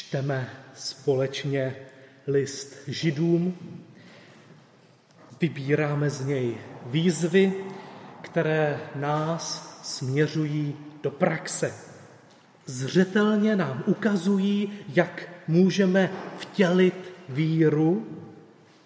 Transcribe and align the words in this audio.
čteme 0.00 0.50
společně 0.74 1.76
list 2.26 2.76
Židům, 2.88 3.56
vybíráme 5.40 6.10
z 6.10 6.24
něj 6.24 6.56
výzvy, 6.86 7.52
které 8.22 8.80
nás 8.94 9.78
směřují 9.82 10.76
do 11.02 11.10
praxe. 11.10 11.74
Zřetelně 12.66 13.56
nám 13.56 13.84
ukazují, 13.86 14.72
jak 14.88 15.28
můžeme 15.48 16.10
vtělit 16.38 17.12
víru 17.28 18.06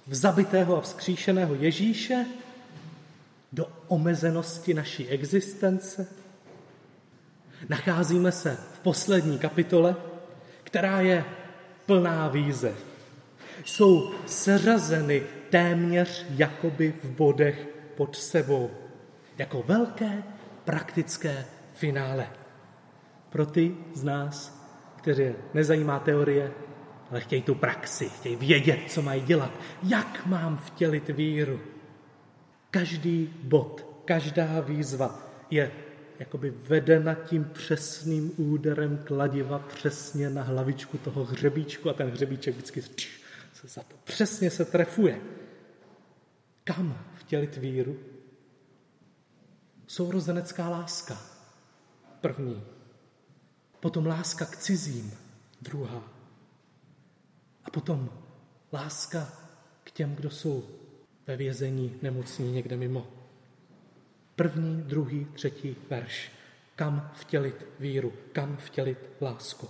v 0.06 0.14
zabitého 0.14 0.76
a 0.76 0.80
vzkříšeného 0.80 1.54
Ježíše 1.54 2.26
do 3.52 3.68
omezenosti 3.88 4.74
naší 4.74 5.08
existence. 5.08 6.06
Nacházíme 7.68 8.32
se 8.32 8.58
v 8.74 8.78
poslední 8.78 9.38
kapitole, 9.38 9.96
která 10.74 11.00
je 11.00 11.24
plná 11.86 12.28
výzev. 12.28 12.84
Jsou 13.64 14.14
seřazeny 14.26 15.22
téměř 15.50 16.26
jakoby 16.30 16.94
v 17.02 17.10
bodech 17.10 17.68
pod 17.94 18.16
sebou. 18.16 18.70
Jako 19.38 19.62
velké 19.62 20.22
praktické 20.64 21.44
finále. 21.74 22.26
Pro 23.30 23.46
ty 23.46 23.76
z 23.94 24.04
nás, 24.04 24.66
kteří 24.96 25.32
nezajímá 25.54 25.98
teorie, 25.98 26.52
ale 27.10 27.20
chtějí 27.20 27.42
tu 27.42 27.54
praxi, 27.54 28.08
chtějí 28.08 28.36
vědět, 28.36 28.80
co 28.88 29.02
mají 29.02 29.22
dělat, 29.22 29.50
jak 29.82 30.26
mám 30.26 30.56
vtělit 30.56 31.08
víru. 31.08 31.60
Každý 32.70 33.30
bod, 33.42 34.02
každá 34.04 34.60
výzva 34.60 35.18
je 35.50 35.70
jakoby 36.18 36.50
vedena 36.50 37.14
tím 37.14 37.44
přesným 37.44 38.32
úderem 38.36 38.98
kladiva 39.04 39.58
přesně 39.58 40.30
na 40.30 40.42
hlavičku 40.42 40.98
toho 40.98 41.24
hřebíčku 41.24 41.90
a 41.90 41.92
ten 41.92 42.10
hřebíček 42.10 42.54
vždycky 42.54 42.82
se 43.54 43.68
za 43.68 43.82
to 43.82 43.96
přesně 44.04 44.50
se 44.50 44.64
trefuje. 44.64 45.20
Kam 46.64 47.04
vtělit 47.14 47.56
víru? 47.56 47.96
Sourozenecká 49.86 50.68
láska. 50.68 51.18
První. 52.20 52.62
Potom 53.80 54.06
láska 54.06 54.46
k 54.46 54.56
cizím. 54.56 55.12
Druhá. 55.62 56.12
A 57.64 57.70
potom 57.70 58.10
láska 58.72 59.32
k 59.84 59.90
těm, 59.90 60.14
kdo 60.14 60.30
jsou 60.30 60.64
ve 61.26 61.36
vězení 61.36 61.98
nemocní 62.02 62.52
někde 62.52 62.76
mimo. 62.76 63.13
První, 64.36 64.82
druhý, 64.82 65.26
třetí 65.34 65.76
verš. 65.90 66.30
Kam 66.76 67.10
vtělit 67.14 67.66
víru, 67.80 68.12
kam 68.32 68.56
vtělit 68.56 68.98
lásku. 69.20 69.68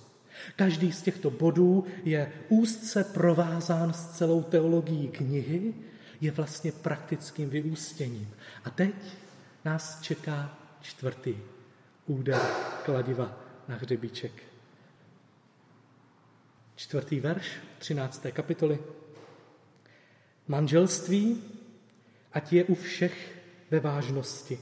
Každý 0.56 0.92
z 0.92 1.02
těchto 1.02 1.30
bodů 1.30 1.86
je 2.04 2.32
úzce 2.48 3.04
provázán 3.04 3.92
s 3.92 4.10
celou 4.10 4.42
teologií 4.42 5.08
knihy, 5.08 5.74
je 6.20 6.30
vlastně 6.30 6.72
praktickým 6.72 7.50
vyústěním. 7.50 8.30
A 8.64 8.70
teď 8.70 8.94
nás 9.64 10.00
čeká 10.00 10.58
čtvrtý 10.80 11.36
úder 12.06 12.40
kladiva 12.84 13.40
na 13.68 13.76
hřebíček. 13.76 14.32
Čtvrtý 16.76 17.20
verš 17.20 17.50
13. 17.78 18.26
kapitoly. 18.32 18.78
Manželství, 20.48 21.42
ať 22.32 22.52
je 22.52 22.64
u 22.64 22.74
všech 22.74 23.33
ve 23.74 23.80
vážnosti 23.80 24.58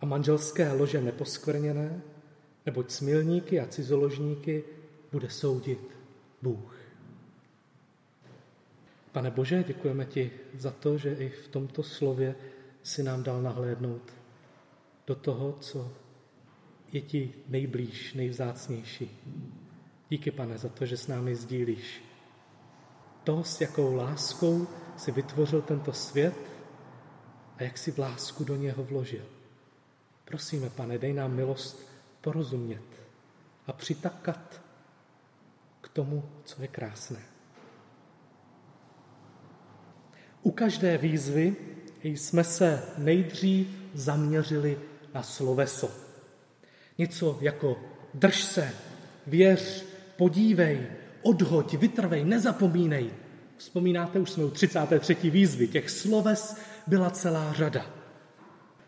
a 0.00 0.06
manželské 0.06 0.72
lože 0.72 1.00
neposkvrněné, 1.00 2.02
neboť 2.66 2.90
smilníky 2.90 3.60
a 3.60 3.66
cizoložníky 3.66 4.64
bude 5.12 5.30
soudit 5.30 5.78
Bůh. 6.42 6.76
Pane 9.12 9.30
Bože, 9.30 9.64
děkujeme 9.66 10.04
ti 10.04 10.30
za 10.54 10.70
to, 10.70 10.98
že 10.98 11.14
i 11.14 11.28
v 11.28 11.48
tomto 11.48 11.82
slově 11.82 12.34
si 12.82 13.02
nám 13.02 13.22
dal 13.22 13.42
nahlédnout 13.42 14.12
do 15.06 15.14
toho, 15.14 15.56
co 15.60 15.92
je 16.92 17.00
ti 17.00 17.32
nejblíž, 17.48 18.14
nejvzácnější. 18.14 19.10
Díky, 20.10 20.30
pane, 20.30 20.58
za 20.58 20.68
to, 20.68 20.86
že 20.86 20.96
s 20.96 21.06
námi 21.06 21.34
sdílíš. 21.34 22.02
To, 23.24 23.44
s 23.44 23.60
jakou 23.60 23.94
láskou 23.94 24.66
si 24.96 25.12
vytvořil 25.12 25.62
tento 25.62 25.92
svět 25.92 26.55
a 27.56 27.62
jak 27.62 27.78
si 27.78 27.92
v 27.92 27.98
lásku 27.98 28.44
do 28.44 28.56
něho 28.56 28.84
vložil. 28.84 29.24
Prosíme, 30.24 30.70
pane, 30.70 30.98
dej 30.98 31.12
nám 31.12 31.34
milost 31.34 31.88
porozumět 32.20 32.82
a 33.66 33.72
přitakat 33.72 34.60
k 35.80 35.88
tomu, 35.88 36.28
co 36.44 36.62
je 36.62 36.68
krásné. 36.68 37.20
U 40.42 40.50
každé 40.50 40.98
výzvy 40.98 41.56
jsme 42.02 42.44
se 42.44 42.82
nejdřív 42.98 43.68
zaměřili 43.94 44.78
na 45.14 45.22
sloveso. 45.22 45.90
Něco 46.98 47.38
jako 47.40 47.80
drž 48.14 48.44
se, 48.44 48.72
věř, 49.26 49.84
podívej, 50.16 50.86
odhoď, 51.22 51.74
vytrvej, 51.74 52.24
nezapomínej. 52.24 53.10
Vzpomínáte, 53.56 54.18
už 54.18 54.30
jsme 54.30 54.44
u 54.44 54.50
33. 54.50 55.30
výzvy, 55.30 55.68
těch 55.68 55.90
sloves 55.90 56.56
byla 56.86 57.10
celá 57.10 57.52
řada. 57.52 57.86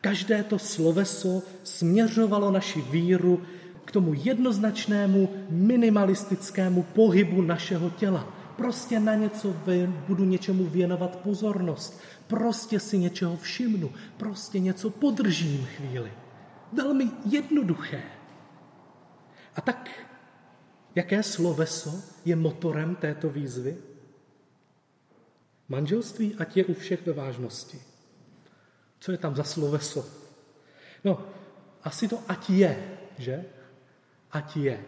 Každé 0.01 0.43
to 0.43 0.59
sloveso 0.59 1.43
směřovalo 1.63 2.51
naši 2.51 2.81
víru 2.81 3.43
k 3.85 3.91
tomu 3.91 4.15
jednoznačnému 4.15 5.29
minimalistickému 5.51 6.83
pohybu 6.83 7.43
našeho 7.43 7.91
těla. 7.91 8.29
Prostě 8.57 9.01
na 9.01 9.15
něco 9.15 9.57
budu 10.09 10.25
něčemu 10.25 10.65
věnovat 10.65 11.17
pozornost. 11.17 12.01
Prostě 12.27 12.81
si 12.81 12.99
něčeho 12.99 13.37
všimnu. 13.37 13.91
Prostě 14.17 14.59
něco 14.59 14.91
podržím 14.91 15.67
chvíli. 15.77 16.13
Velmi 16.73 17.11
jednoduché. 17.25 18.03
A 19.57 19.61
tak, 19.61 19.91
jaké 20.95 21.23
sloveso 21.23 22.03
je 22.25 22.37
motorem 22.37 22.97
této 22.97 23.31
výzvy? 23.31 23.77
Manželství, 25.69 26.35
ať 26.39 26.57
je 26.57 26.65
u 26.65 26.75
všech 26.75 27.07
ve 27.07 27.13
vážnosti. 27.13 27.79
Co 29.01 29.13
je 29.13 29.19
tam 29.19 29.37
za 29.37 29.45
sloveso? 29.45 30.07
No, 31.05 31.23
asi 31.85 32.09
to 32.09 32.19
ať 32.29 32.51
je, 32.51 32.73
že? 33.19 33.45
Ať 34.33 34.57
je. 34.57 34.85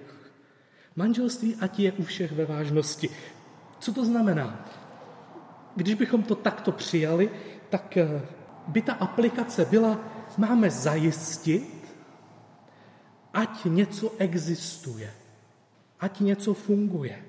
Manželství, 0.96 1.56
ať 1.60 1.78
je 1.78 1.92
u 1.92 2.02
všech 2.02 2.32
ve 2.32 2.44
vážnosti. 2.44 3.08
Co 3.80 3.92
to 3.92 4.04
znamená? 4.04 4.68
Když 5.76 5.94
bychom 5.94 6.22
to 6.22 6.34
takto 6.34 6.72
přijali, 6.72 7.30
tak 7.68 7.96
eh, 7.96 8.22
by 8.66 8.82
ta 8.82 8.92
aplikace 8.92 9.64
byla, 9.64 10.00
máme 10.36 10.70
zajistit, 10.70 11.80
ať 13.32 13.64
něco 13.64 14.12
existuje, 14.18 15.12
ať 16.00 16.20
něco 16.20 16.54
funguje. 16.54 17.24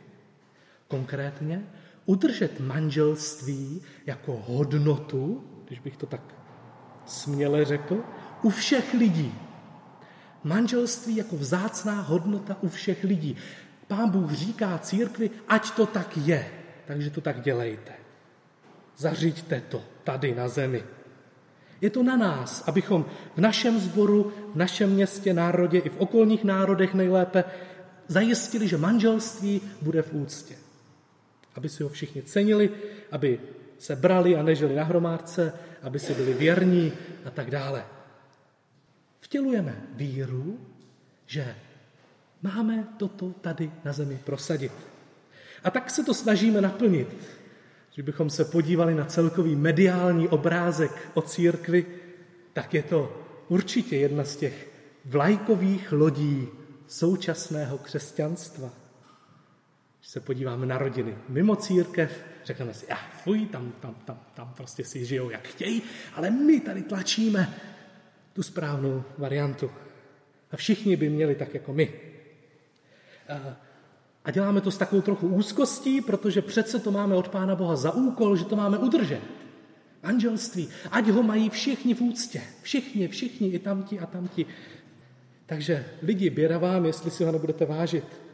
Konkrétně 0.88 1.64
udržet 2.12 2.60
manželství 2.60 3.82
jako 4.06 4.44
hodnotu, 4.48 5.44
když 5.68 5.80
bych 5.80 5.98
to 5.98 6.06
tak 6.06 6.22
směle 7.06 7.66
řekl, 7.66 8.04
u 8.44 8.50
všech 8.50 8.94
lidí. 8.94 9.34
Manželství 10.44 11.16
jako 11.16 11.36
vzácná 11.36 12.02
hodnota 12.02 12.58
u 12.62 12.70
všech 12.70 13.04
lidí. 13.04 13.36
Pán 13.88 14.10
Bůh 14.10 14.32
říká 14.32 14.78
církvi, 14.78 15.30
ať 15.48 15.72
to 15.72 15.86
tak 15.86 16.18
je, 16.18 16.52
takže 16.86 17.10
to 17.10 17.22
tak 17.22 17.42
dělejte. 17.42 17.92
Zařiďte 18.98 19.62
to 19.70 19.84
tady 20.04 20.36
na 20.36 20.48
zemi. 20.48 20.84
Je 21.82 21.90
to 21.90 22.04
na 22.04 22.18
nás, 22.18 22.64
abychom 22.68 23.06
v 23.36 23.42
našem 23.42 23.80
sboru, 23.80 24.34
v 24.54 24.56
našem 24.56 24.90
městě, 24.90 25.34
národě 25.34 25.80
i 25.80 25.90
v 25.90 25.98
okolních 25.98 26.44
národech 26.44 26.94
nejlépe 26.94 27.44
zajistili, 28.08 28.68
že 28.68 28.78
manželství 28.78 29.62
bude 29.82 30.02
v 30.02 30.14
úctě. 30.14 30.71
Aby 31.56 31.70
si 31.70 31.84
ho 31.84 31.90
všichni 31.90 32.24
cenili, 32.24 32.70
aby 33.12 33.40
se 33.78 33.96
brali 33.96 34.36
a 34.36 34.44
nežili 34.44 34.76
na 34.76 34.84
hromádce, 34.84 35.54
aby 35.82 36.00
si 36.00 36.14
byli 36.14 36.34
věrní 36.34 36.94
a 37.26 37.30
tak 37.30 37.52
dále. 37.52 37.86
Vtělujeme 39.20 39.82
víru, 39.94 40.60
že 41.26 41.56
máme 42.42 42.88
toto 42.98 43.34
tady 43.42 43.72
na 43.86 43.94
zemi 43.94 44.20
prosadit. 44.26 44.72
A 45.64 45.72
tak 45.72 45.90
se 45.90 46.04
to 46.04 46.14
snažíme 46.14 46.62
naplnit. 46.62 47.08
Když 47.94 48.06
bychom 48.06 48.30
se 48.30 48.46
podívali 48.46 48.96
na 48.96 49.06
celkový 49.06 49.56
mediální 49.56 50.28
obrázek 50.28 50.92
o 51.14 51.22
církvi, 51.22 51.86
tak 52.54 52.74
je 52.74 52.84
to 52.84 53.22
určitě 53.48 53.98
jedna 53.98 54.24
z 54.24 54.36
těch 54.36 54.70
vlajkových 55.06 55.92
lodí 55.92 56.48
současného 56.88 57.78
křesťanstva. 57.78 58.81
Se 60.12 60.20
podíváme 60.20 60.66
na 60.66 60.78
rodiny 60.78 61.16
mimo 61.30 61.56
církev, 61.56 62.24
řekneme 62.46 62.74
si, 62.74 62.88
ah, 62.88 62.98
fuj, 63.24 63.46
tam, 63.46 63.74
tam, 63.80 63.96
tam, 64.06 64.20
tam 64.34 64.54
prostě 64.58 64.84
si 64.84 65.06
žijou, 65.06 65.30
jak 65.30 65.48
chtějí, 65.48 65.82
ale 66.16 66.30
my 66.30 66.60
tady 66.60 66.82
tlačíme 66.82 67.54
tu 68.34 68.44
správnou 68.44 69.04
variantu. 69.18 69.72
A 70.52 70.58
všichni 70.58 70.96
by 70.96 71.10
měli 71.10 71.36
tak 71.36 71.54
jako 71.54 71.74
my. 71.74 71.94
A 74.26 74.32
děláme 74.32 74.62
to 74.62 74.72
s 74.72 74.78
takovou 74.78 75.02
trochu 75.02 75.28
úzkostí, 75.28 76.02
protože 76.02 76.42
přece 76.42 76.80
to 76.80 76.92
máme 76.92 77.16
od 77.16 77.30
Pána 77.30 77.56
Boha 77.56 77.76
za 77.76 77.92
úkol, 77.92 78.36
že 78.36 78.46
to 78.46 78.56
máme 78.56 78.78
udržet. 78.78 79.22
Manželství. 80.04 80.70
Ať 80.92 81.08
ho 81.08 81.24
mají 81.24 81.50
všichni 81.50 81.94
v 81.94 82.02
úctě. 82.02 82.42
Všichni, 82.62 83.08
všichni, 83.08 83.48
i 83.48 83.60
tamti 83.60 84.00
a 84.00 84.06
tamti. 84.06 84.46
Takže 85.46 85.86
lidi, 86.02 86.30
běda 86.30 86.58
vám, 86.58 86.86
jestli 86.86 87.12
si 87.12 87.24
ho 87.24 87.32
nebudete 87.32 87.66
vážit. 87.66 88.31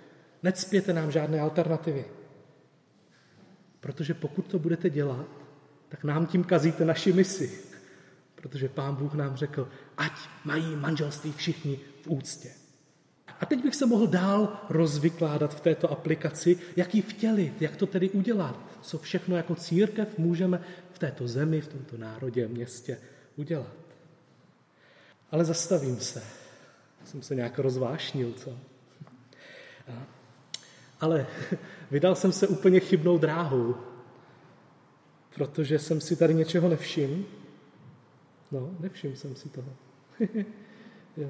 Necpěte 0.47 0.93
nám 0.93 1.11
žádné 1.11 1.39
alternativy. 1.39 2.05
Protože 3.79 4.13
pokud 4.13 4.47
to 4.47 4.59
budete 4.59 4.89
dělat, 4.89 5.27
tak 5.89 6.03
nám 6.03 6.25
tím 6.25 6.43
kazíte 6.43 6.85
naši 6.85 7.13
misi. 7.13 7.59
Protože 8.35 8.69
pán 8.69 8.95
Bůh 8.95 9.13
nám 9.13 9.35
řekl, 9.35 9.69
ať 9.97 10.11
mají 10.45 10.75
manželství 10.75 11.31
všichni 11.31 11.79
v 12.01 12.07
úctě. 12.07 12.49
A 13.39 13.45
teď 13.45 13.63
bych 13.63 13.75
se 13.75 13.85
mohl 13.85 14.07
dál 14.07 14.65
rozvykládat 14.69 15.55
v 15.55 15.59
této 15.59 15.91
aplikaci, 15.91 16.59
jak 16.75 16.95
ji 16.95 17.01
vtělit, 17.01 17.61
jak 17.61 17.75
to 17.75 17.87
tedy 17.87 18.09
udělat, 18.09 18.77
co 18.81 18.97
všechno 18.97 19.37
jako 19.37 19.55
církev 19.55 20.17
můžeme 20.17 20.61
v 20.91 20.99
této 20.99 21.27
zemi, 21.27 21.61
v 21.61 21.67
tomto 21.67 21.97
národě, 21.97 22.47
městě 22.47 22.97
udělat. 23.35 23.75
Ale 25.31 25.45
zastavím 25.45 25.99
se. 25.99 26.23
Jsem 27.05 27.21
se 27.21 27.35
nějak 27.35 27.59
rozvášnil, 27.59 28.33
co? 28.33 28.57
Ale 30.99 31.27
vydal 31.91 32.15
jsem 32.15 32.31
se 32.31 32.47
úplně 32.47 32.79
chybnou 32.79 33.17
dráhou, 33.17 33.75
protože 35.35 35.79
jsem 35.79 36.01
si 36.01 36.15
tady 36.15 36.33
něčeho 36.33 36.69
nevšiml. 36.69 37.23
No, 38.51 38.69
nevšiml 38.79 39.15
jsem 39.15 39.35
si 39.35 39.49
toho. 39.49 39.69
jo. 41.17 41.29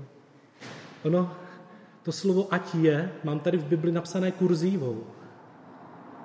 Ono, 1.03 1.35
to 2.03 2.11
slovo 2.11 2.53
ať 2.53 2.75
je, 2.75 3.11
mám 3.23 3.39
tady 3.39 3.57
v 3.57 3.65
Bibli 3.65 3.91
napsané 3.91 4.31
kurzívou. 4.31 5.03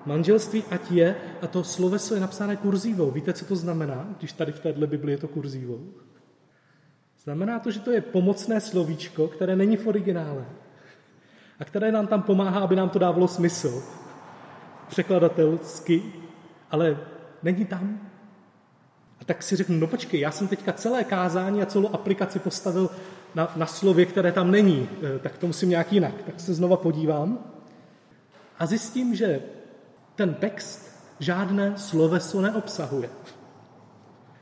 Manželství 0.06 0.64
ať 0.70 0.90
je 0.90 1.16
a 1.42 1.46
to 1.46 1.64
sloveso 1.64 2.14
je 2.14 2.20
napsané 2.20 2.56
kurzívou. 2.56 3.10
Víte, 3.10 3.32
co 3.32 3.44
to 3.44 3.56
znamená, 3.56 4.14
když 4.18 4.32
tady 4.32 4.52
v 4.52 4.60
téhle 4.60 4.86
Bibli 4.86 5.12
je 5.12 5.18
to 5.18 5.28
kurzívou? 5.28 5.92
Znamená 7.22 7.58
to, 7.58 7.70
že 7.70 7.80
to 7.80 7.90
je 7.90 8.00
pomocné 8.00 8.60
slovíčko, 8.60 9.28
které 9.28 9.56
není 9.56 9.76
v 9.76 9.86
originále 9.86 10.46
a 11.62 11.64
které 11.64 11.92
nám 11.92 12.06
tam 12.06 12.22
pomáhá, 12.22 12.60
aby 12.60 12.76
nám 12.76 12.88
to 12.88 12.98
dávalo 12.98 13.28
smysl. 13.28 13.82
Překladatelsky, 14.88 16.02
ale 16.70 16.98
není 17.42 17.64
tam. 17.64 18.00
A 19.20 19.24
tak 19.24 19.42
si 19.42 19.56
řeknu, 19.56 19.76
no 19.78 19.86
počkej, 19.86 20.20
já 20.20 20.30
jsem 20.30 20.48
teďka 20.48 20.72
celé 20.72 21.04
kázání 21.04 21.62
a 21.62 21.66
celou 21.66 21.88
aplikaci 21.94 22.38
postavil 22.38 22.90
na, 23.34 23.52
na 23.56 23.66
slově, 23.66 24.06
které 24.06 24.32
tam 24.32 24.50
není, 24.50 24.88
e, 25.02 25.18
tak 25.18 25.38
to 25.38 25.46
musím 25.46 25.68
nějak 25.68 25.92
jinak. 25.92 26.14
Tak 26.26 26.40
se 26.40 26.54
znova 26.54 26.76
podívám 26.76 27.38
a 28.58 28.66
zjistím, 28.66 29.14
že 29.14 29.40
ten 30.14 30.34
text 30.34 30.90
žádné 31.20 31.78
sloveso 31.78 32.40
neobsahuje. 32.40 33.10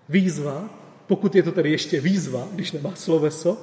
Výzva, 0.08 0.64
pokud 1.06 1.34
je 1.34 1.42
to 1.42 1.52
tedy 1.52 1.70
ještě 1.70 2.00
výzva, 2.00 2.48
když 2.52 2.72
nemá 2.72 2.94
sloveso, 2.94 3.62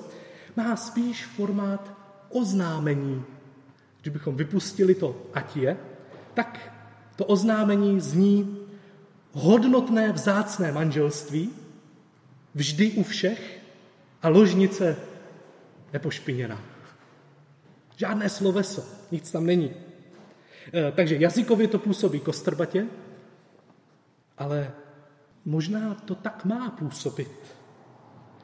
má 0.55 0.75
spíš 0.75 1.25
formát 1.25 1.93
oznámení. 2.29 3.36
Kdybychom 4.07 4.35
vypustili 4.35 4.95
to 4.95 5.27
ať 5.33 5.57
je, 5.57 5.77
tak 6.33 6.71
to 7.15 7.25
oznámení 7.25 7.99
zní 7.99 8.57
hodnotné 9.31 10.11
vzácné 10.11 10.71
manželství, 10.71 11.51
vždy 12.55 12.91
u 12.91 13.03
všech 13.03 13.59
a 14.23 14.29
ložnice 14.29 14.95
nepošpiněná. 15.93 16.59
Žádné 17.95 18.29
sloveso, 18.29 18.83
nic 19.11 19.31
tam 19.31 19.45
není. 19.45 19.75
E, 20.73 20.91
takže 20.91 21.15
jazykově 21.19 21.67
to 21.67 21.79
působí 21.79 22.19
kostrbatě, 22.19 22.87
ale 24.37 24.71
možná 25.45 25.93
to 25.93 26.15
tak 26.15 26.45
má 26.45 26.69
působit. 26.69 27.31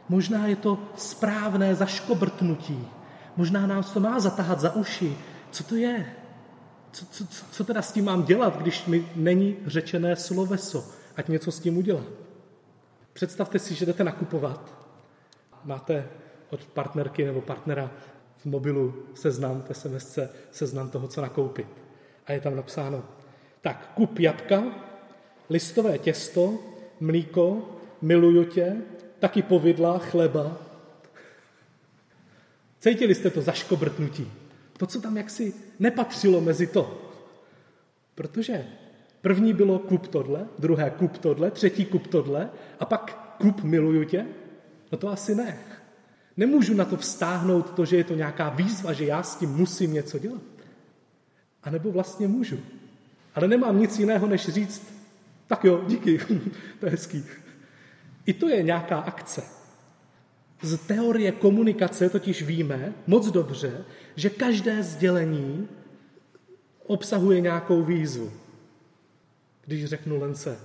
Možná 0.09 0.47
je 0.47 0.55
to 0.55 0.79
správné 0.95 1.75
zaškobrtnutí. 1.75 2.87
Možná 3.37 3.67
nás 3.67 3.91
to 3.91 3.99
má 3.99 4.19
zatahat 4.19 4.59
za 4.59 4.75
uši. 4.75 5.17
Co 5.53 5.63
to 5.63 5.75
je? 5.75 6.05
Co, 6.91 7.05
co, 7.05 7.25
co 7.51 7.63
teda 7.63 7.81
s 7.81 7.91
tím 7.91 8.05
mám 8.05 8.23
dělat, 8.23 8.57
když 8.61 8.85
mi 8.85 9.09
není 9.15 9.57
řečené 9.65 10.15
sloveso? 10.15 10.91
Ať 11.15 11.27
něco 11.27 11.51
s 11.51 11.59
tím 11.59 11.77
udělám. 11.77 12.05
Představte 13.13 13.59
si, 13.59 13.75
že 13.75 13.85
jdete 13.85 14.03
nakupovat. 14.03 14.87
Máte 15.63 16.09
od 16.49 16.65
partnerky 16.65 17.25
nebo 17.25 17.41
partnera 17.41 17.91
v 18.35 18.45
mobilu 18.45 19.05
seznam, 19.13 19.63
v 19.69 19.77
SMS 19.77 20.19
seznam 20.51 20.89
toho, 20.89 21.07
co 21.07 21.21
nakoupit. 21.21 21.67
A 22.25 22.31
je 22.31 22.41
tam 22.41 22.55
napsáno, 22.55 23.03
tak 23.61 23.91
kup 23.95 24.19
jabka, 24.19 24.63
listové 25.49 25.97
těsto, 25.97 26.59
mlíko, 26.99 27.69
miluju 28.01 28.43
tě, 28.43 28.75
taky 29.19 29.41
povidla, 29.41 29.97
chleba. 29.97 30.57
Cítili 32.79 33.15
jste 33.15 33.29
to 33.29 33.41
zaškobrtnutí? 33.41 34.42
To, 34.83 34.87
co 34.87 35.01
tam 35.01 35.17
jaksi 35.17 35.53
nepatřilo 35.79 36.41
mezi 36.41 36.67
to. 36.67 37.11
Protože 38.15 38.65
první 39.21 39.53
bylo 39.53 39.79
kup 39.79 40.07
tohle, 40.07 40.47
druhé 40.59 40.89
kup 40.89 41.17
tohle, 41.17 41.51
třetí 41.51 41.85
kup 41.85 42.07
tohle 42.07 42.49
a 42.79 42.85
pak 42.85 43.35
kup 43.37 43.63
miluju 43.63 44.03
tě. 44.03 44.25
No 44.91 44.97
to 44.97 45.09
asi 45.09 45.35
ne. 45.35 45.57
Nemůžu 46.37 46.73
na 46.73 46.85
to 46.85 46.97
vztáhnout 46.97 47.69
to, 47.69 47.85
že 47.85 47.97
je 47.97 48.03
to 48.03 48.15
nějaká 48.15 48.49
výzva, 48.49 48.93
že 48.93 49.05
já 49.05 49.23
s 49.23 49.35
tím 49.35 49.49
musím 49.49 49.93
něco 49.93 50.19
dělat. 50.19 50.41
A 51.63 51.69
nebo 51.69 51.91
vlastně 51.91 52.27
můžu. 52.27 52.59
Ale 53.35 53.47
nemám 53.47 53.79
nic 53.79 53.99
jiného, 53.99 54.27
než 54.27 54.47
říct, 54.47 54.93
tak 55.47 55.63
jo, 55.63 55.83
díky, 55.87 56.19
to 56.79 56.85
je 56.85 56.91
hezký. 56.91 57.23
I 58.25 58.33
to 58.33 58.49
je 58.49 58.63
nějaká 58.63 58.99
akce. 58.99 59.62
Z 60.63 60.77
teorie 60.77 61.31
komunikace 61.31 62.09
totiž 62.09 62.43
víme 62.43 62.93
moc 63.07 63.31
dobře, 63.31 63.85
že 64.15 64.29
každé 64.29 64.83
sdělení 64.83 65.67
obsahuje 66.87 67.41
nějakou 67.41 67.83
výzvu. 67.83 68.31
Když 69.65 69.85
řeknu 69.85 70.19
Lence, 70.19 70.57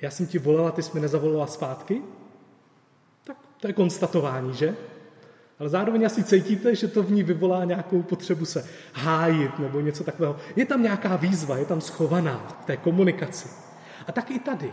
já 0.00 0.10
jsem 0.10 0.26
ti 0.26 0.38
volala, 0.38 0.70
ty 0.70 0.82
jsi 0.82 0.90
mi 0.94 1.00
nezavolala 1.00 1.46
zpátky, 1.46 2.02
tak 3.24 3.36
to 3.60 3.66
je 3.66 3.72
konstatování, 3.72 4.54
že? 4.54 4.76
Ale 5.58 5.68
zároveň 5.68 6.06
asi 6.06 6.24
cítíte, 6.24 6.74
že 6.74 6.88
to 6.88 7.02
v 7.02 7.10
ní 7.10 7.22
vyvolá 7.22 7.64
nějakou 7.64 8.02
potřebu 8.02 8.44
se 8.44 8.68
hájit 8.92 9.58
nebo 9.58 9.80
něco 9.80 10.04
takového. 10.04 10.36
Je 10.56 10.66
tam 10.66 10.82
nějaká 10.82 11.16
výzva, 11.16 11.56
je 11.56 11.64
tam 11.64 11.80
schovaná 11.80 12.56
v 12.62 12.64
té 12.64 12.76
komunikaci. 12.76 13.48
A 14.06 14.12
tak 14.12 14.30
i 14.30 14.38
tady. 14.38 14.72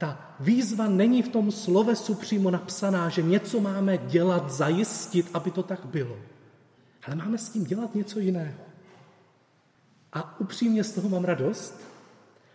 Ta 0.00 0.36
výzva 0.40 0.88
není 0.88 1.22
v 1.22 1.28
tom 1.28 1.52
slovesu 1.52 2.14
přímo 2.14 2.50
napsaná, 2.50 3.08
že 3.08 3.22
něco 3.22 3.60
máme 3.60 3.98
dělat, 3.98 4.50
zajistit, 4.50 5.30
aby 5.34 5.50
to 5.50 5.62
tak 5.62 5.86
bylo. 5.86 6.16
Ale 7.06 7.16
máme 7.16 7.38
s 7.38 7.48
tím 7.48 7.64
dělat 7.64 7.94
něco 7.94 8.18
jiného. 8.20 8.60
A 10.12 10.40
upřímně 10.40 10.84
z 10.84 10.92
toho 10.92 11.08
mám 11.08 11.24
radost, 11.24 11.80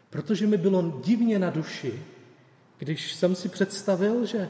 protože 0.09 0.47
mi 0.47 0.57
bylo 0.57 1.01
divně 1.05 1.39
na 1.39 1.49
duši, 1.49 2.03
když 2.77 3.13
jsem 3.13 3.35
si 3.35 3.49
představil, 3.49 4.25
že 4.25 4.49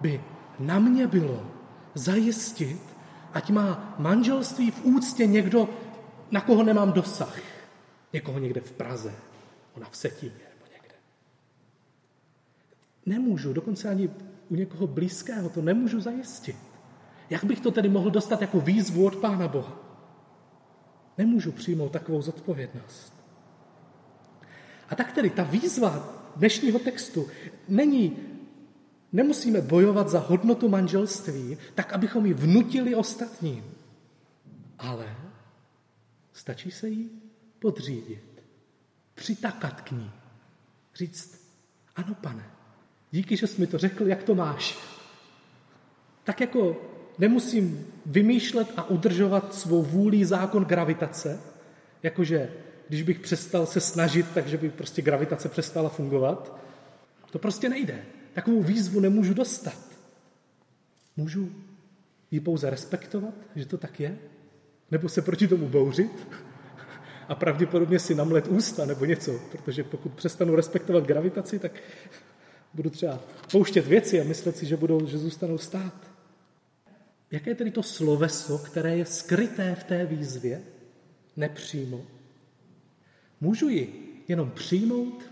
by 0.00 0.24
na 0.58 0.78
mě 0.78 1.06
bylo 1.06 1.46
zajistit, 1.94 2.80
ať 3.32 3.50
má 3.50 3.94
manželství 3.98 4.70
v 4.70 4.84
úctě 4.84 5.26
někdo, 5.26 5.68
na 6.30 6.40
koho 6.40 6.62
nemám 6.62 6.92
dosah. 6.92 7.38
Někoho 8.12 8.38
někde 8.38 8.60
v 8.60 8.72
Praze, 8.72 9.14
ona 9.74 9.86
v 9.90 9.96
Setíně. 9.96 10.53
Nemůžu, 13.06 13.52
dokonce 13.52 13.88
ani 13.88 14.10
u 14.48 14.54
někoho 14.54 14.86
blízkého 14.86 15.48
to 15.48 15.62
nemůžu 15.62 16.00
zajistit. 16.00 16.56
Jak 17.30 17.44
bych 17.44 17.60
to 17.60 17.70
tedy 17.70 17.88
mohl 17.88 18.10
dostat 18.10 18.40
jako 18.40 18.60
výzvu 18.60 19.06
od 19.06 19.16
Pána 19.16 19.48
Boha? 19.48 19.80
Nemůžu 21.18 21.52
přijmout 21.52 21.92
takovou 21.92 22.22
zodpovědnost. 22.22 23.14
A 24.88 24.94
tak 24.94 25.12
tedy 25.12 25.30
ta 25.30 25.42
výzva 25.42 26.08
dnešního 26.36 26.78
textu 26.78 27.28
není, 27.68 28.16
nemusíme 29.12 29.60
bojovat 29.60 30.08
za 30.08 30.18
hodnotu 30.18 30.68
manželství, 30.68 31.58
tak 31.74 31.92
abychom 31.92 32.26
ji 32.26 32.34
vnutili 32.34 32.94
ostatním. 32.94 33.64
Ale 34.78 35.16
stačí 36.32 36.70
se 36.70 36.88
jí 36.88 37.10
podřídit, 37.58 38.42
přitakat 39.14 39.80
k 39.80 39.90
ní, 39.90 40.10
říct, 40.94 41.40
ano 41.96 42.14
pane, 42.14 42.50
díky, 43.14 43.36
že 43.36 43.46
jsi 43.46 43.60
mi 43.60 43.66
to 43.66 43.78
řekl, 43.78 44.06
jak 44.06 44.22
to 44.22 44.34
máš. 44.34 44.78
Tak 46.24 46.40
jako 46.40 46.76
nemusím 47.18 47.86
vymýšlet 48.06 48.68
a 48.76 48.90
udržovat 48.90 49.54
svou 49.54 49.82
vůlí 49.82 50.24
zákon 50.24 50.64
gravitace, 50.64 51.40
jakože 52.02 52.50
když 52.88 53.02
bych 53.02 53.20
přestal 53.20 53.66
se 53.66 53.80
snažit, 53.80 54.26
takže 54.34 54.56
by 54.58 54.70
prostě 54.70 55.02
gravitace 55.02 55.48
přestala 55.48 55.88
fungovat. 55.88 56.58
To 57.30 57.38
prostě 57.38 57.68
nejde. 57.68 58.04
Takovou 58.32 58.62
výzvu 58.62 59.00
nemůžu 59.00 59.34
dostat. 59.34 59.78
Můžu 61.16 61.52
ji 62.30 62.40
pouze 62.40 62.70
respektovat, 62.70 63.34
že 63.56 63.66
to 63.66 63.78
tak 63.78 64.00
je? 64.00 64.18
Nebo 64.90 65.08
se 65.08 65.22
proti 65.22 65.48
tomu 65.48 65.68
bouřit 65.68 66.28
a 67.28 67.34
pravděpodobně 67.34 67.98
si 67.98 68.14
namlet 68.14 68.48
ústa 68.48 68.86
nebo 68.86 69.04
něco, 69.04 69.40
protože 69.52 69.84
pokud 69.84 70.12
přestanu 70.12 70.56
respektovat 70.56 71.06
gravitaci, 71.06 71.58
tak 71.58 71.72
budu 72.74 72.90
třeba 72.90 73.20
pouštět 73.52 73.86
věci 73.86 74.20
a 74.20 74.24
myslet 74.24 74.56
si, 74.56 74.66
že, 74.66 74.76
budou, 74.76 75.06
že 75.06 75.18
zůstanou 75.18 75.58
stát. 75.58 75.94
Jaké 77.30 77.50
je 77.50 77.54
tedy 77.54 77.70
to 77.70 77.82
sloveso, 77.82 78.58
které 78.58 78.96
je 78.96 79.06
skryté 79.06 79.74
v 79.74 79.84
té 79.84 80.06
výzvě, 80.06 80.62
nepřímo? 81.36 82.00
Můžu 83.40 83.68
ji 83.68 84.14
jenom 84.28 84.50
přijmout, 84.50 85.22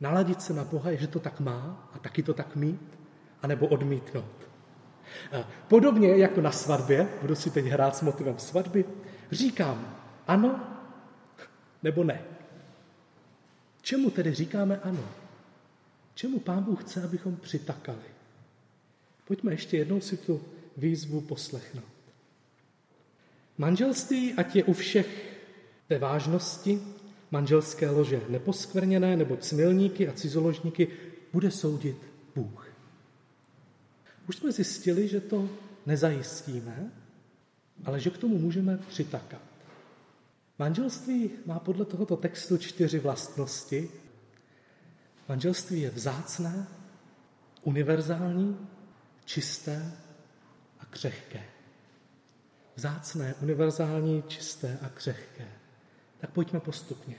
naladit 0.00 0.42
se 0.42 0.52
na 0.52 0.64
Boha, 0.64 0.94
že 0.94 1.06
to 1.06 1.20
tak 1.20 1.40
má 1.40 1.90
a 1.92 1.98
taky 1.98 2.22
to 2.22 2.34
tak 2.34 2.56
mít, 2.56 2.98
anebo 3.42 3.66
odmítnout. 3.66 4.48
Podobně 5.68 6.16
jako 6.16 6.40
na 6.40 6.52
svatbě, 6.52 7.08
budu 7.20 7.34
si 7.34 7.50
teď 7.50 7.64
hrát 7.64 7.96
s 7.96 8.02
motivem 8.02 8.38
svatby, 8.38 8.84
říkám 9.32 9.96
ano 10.26 10.60
nebo 11.82 12.04
ne. 12.04 12.22
Čemu 13.82 14.10
tedy 14.10 14.34
říkáme 14.34 14.80
ano? 14.82 15.04
Čemu 16.14 16.38
Pán 16.40 16.62
Bůh 16.62 16.84
chce, 16.84 17.02
abychom 17.02 17.36
přitakali? 17.36 17.98
Pojďme 19.24 19.52
ještě 19.52 19.76
jednou 19.76 20.00
si 20.00 20.16
tu 20.16 20.42
výzvu 20.76 21.20
poslechnout. 21.20 21.84
Manželství, 23.58 24.32
ať 24.32 24.56
je 24.56 24.64
u 24.64 24.72
všech 24.72 25.38
ve 25.88 25.98
vážnosti, 25.98 26.80
manželské 27.30 27.90
lože 27.90 28.20
neposkvrněné, 28.28 29.16
nebo 29.16 29.36
cmilníky 29.36 30.08
a 30.08 30.12
cizoložníky, 30.12 30.88
bude 31.32 31.50
soudit 31.50 31.96
Bůh. 32.34 32.68
Už 34.28 34.36
jsme 34.36 34.52
zjistili, 34.52 35.08
že 35.08 35.20
to 35.20 35.48
nezajistíme, 35.86 36.92
ale 37.84 38.00
že 38.00 38.10
k 38.10 38.18
tomu 38.18 38.38
můžeme 38.38 38.76
přitakat. 38.88 39.42
Manželství 40.58 41.30
má 41.46 41.58
podle 41.58 41.84
tohoto 41.84 42.16
textu 42.16 42.58
čtyři 42.58 42.98
vlastnosti. 42.98 43.90
Manželství 45.28 45.80
je 45.80 45.90
vzácné, 45.90 46.66
univerzální, 47.62 48.68
čisté 49.24 49.92
a 50.80 50.86
křehké. 50.86 51.42
Vzácné, 52.76 53.34
univerzální, 53.40 54.22
čisté 54.28 54.78
a 54.82 54.88
křehké. 54.88 55.48
Tak 56.18 56.30
pojďme 56.30 56.60
postupně. 56.60 57.16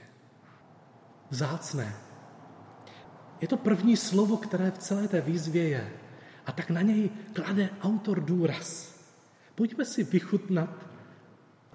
Vzácné. 1.30 1.96
Je 3.40 3.48
to 3.48 3.56
první 3.56 3.96
slovo, 3.96 4.36
které 4.36 4.70
v 4.70 4.78
celé 4.78 5.08
té 5.08 5.20
výzvě 5.20 5.68
je. 5.68 5.92
A 6.46 6.52
tak 6.52 6.70
na 6.70 6.82
něj 6.82 7.10
klade 7.32 7.70
autor 7.82 8.20
důraz. 8.20 8.96
Pojďme 9.54 9.84
si 9.84 10.04
vychutnat 10.04 10.86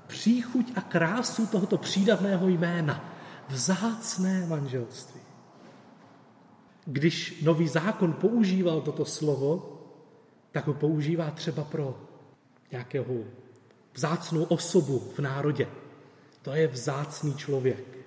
příchuť 0.08 0.72
a 0.76 0.82
krásu 0.82 1.48
tohoto 1.48 1.78
přídavného 1.78 2.48
jména. 2.48 3.16
Vzácné 3.50 4.46
manželství. 4.46 5.31
Když 6.92 7.42
nový 7.42 7.68
zákon 7.68 8.14
používal 8.14 8.82
toto 8.82 9.06
slovo, 9.06 9.78
tak 10.52 10.68
ho 10.68 10.74
používá 10.74 11.32
třeba 11.32 11.64
pro 11.64 11.98
nějakého 12.72 13.14
vzácnou 13.94 14.44
osobu 14.44 15.00
v 15.16 15.20
národě. 15.20 15.68
To 16.42 16.52
je 16.52 16.68
vzácný 16.68 17.36
člověk. 17.36 17.98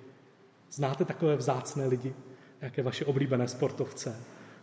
Znáte 0.71 1.05
takové 1.05 1.35
vzácné 1.35 1.87
lidi? 1.87 2.13
Jaké 2.61 2.83
vaše 2.83 3.05
oblíbené 3.05 3.47
sportovce? 3.47 4.19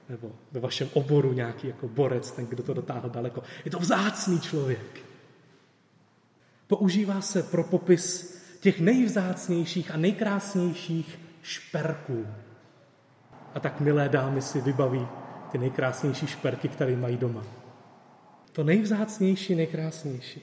Nebo 0.09 0.33
ve 0.52 0.61
vašem 0.61 0.88
oboru 0.93 1.33
nějaký 1.33 1.67
jako 1.67 1.88
borec, 1.88 2.31
ten, 2.31 2.47
kdo 2.47 2.62
to 2.62 2.75
dotáhl 2.75 3.11
daleko. 3.11 3.43
Je 3.64 3.71
to 3.71 3.79
vzácný 3.79 4.41
člověk. 4.41 5.05
Používá 6.67 7.21
se 7.21 7.43
pro 7.43 7.64
popis 7.64 8.37
těch 8.61 8.81
nejvzácnějších 8.81 9.91
a 9.91 9.97
nejkrásnějších 9.97 11.19
šperků. 11.43 12.26
A 13.54 13.61
tak 13.61 13.80
milé 13.80 14.09
dámy 14.09 14.42
si 14.42 14.61
vybaví 14.61 15.09
ty 15.50 15.59
nejkrásnější 15.59 16.26
šperky, 16.26 16.68
které 16.68 16.97
mají 16.97 17.16
doma. 17.16 17.42
To 18.52 18.64
nejvzácnější, 18.64 19.54
nejkrásnější. 19.54 20.42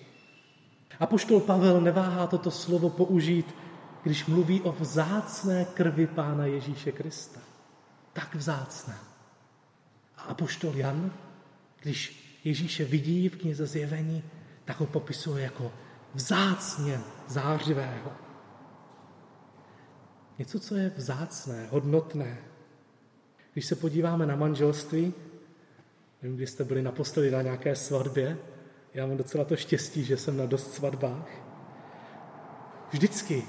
A 0.99 1.05
poštol 1.05 1.39
Pavel 1.39 1.81
neváhá 1.81 2.27
toto 2.27 2.51
slovo 2.51 2.89
použít, 2.89 3.55
když 4.03 4.25
mluví 4.25 4.61
o 4.61 4.71
vzácné 4.71 5.65
krvi 5.65 6.07
Pána 6.07 6.45
Ježíše 6.45 6.91
Krista. 6.91 7.39
Tak 8.13 8.35
vzácné. 8.35 8.95
A 10.17 10.21
apoštol 10.21 10.75
Jan, 10.75 11.11
když 11.81 12.25
Ježíše 12.43 12.85
vidí 12.85 13.29
v 13.29 13.37
knize 13.37 13.65
zjevení, 13.65 14.23
tak 14.65 14.79
ho 14.79 14.85
popisuje 14.85 15.43
jako 15.43 15.71
vzácně 16.13 16.99
zářivého. 17.27 18.11
Něco, 20.39 20.59
co 20.59 20.75
je 20.75 20.91
vzácné, 20.95 21.67
hodnotné. 21.71 22.37
Když 23.59 23.67
se 23.67 23.75
podíváme 23.75 24.25
na 24.25 24.35
manželství, 24.35 25.13
nevím, 26.21 26.37
kdy 26.37 26.47
jste 26.47 26.63
byli 26.63 26.81
naposledy 26.81 27.31
na 27.31 27.41
nějaké 27.41 27.75
svatbě, 27.75 28.37
já 28.93 29.05
mám 29.05 29.17
docela 29.17 29.43
to 29.43 29.55
štěstí, 29.55 30.03
že 30.03 30.17
jsem 30.17 30.37
na 30.37 30.45
dost 30.45 30.73
svatbách. 30.73 31.27
Vždycky 32.91 33.43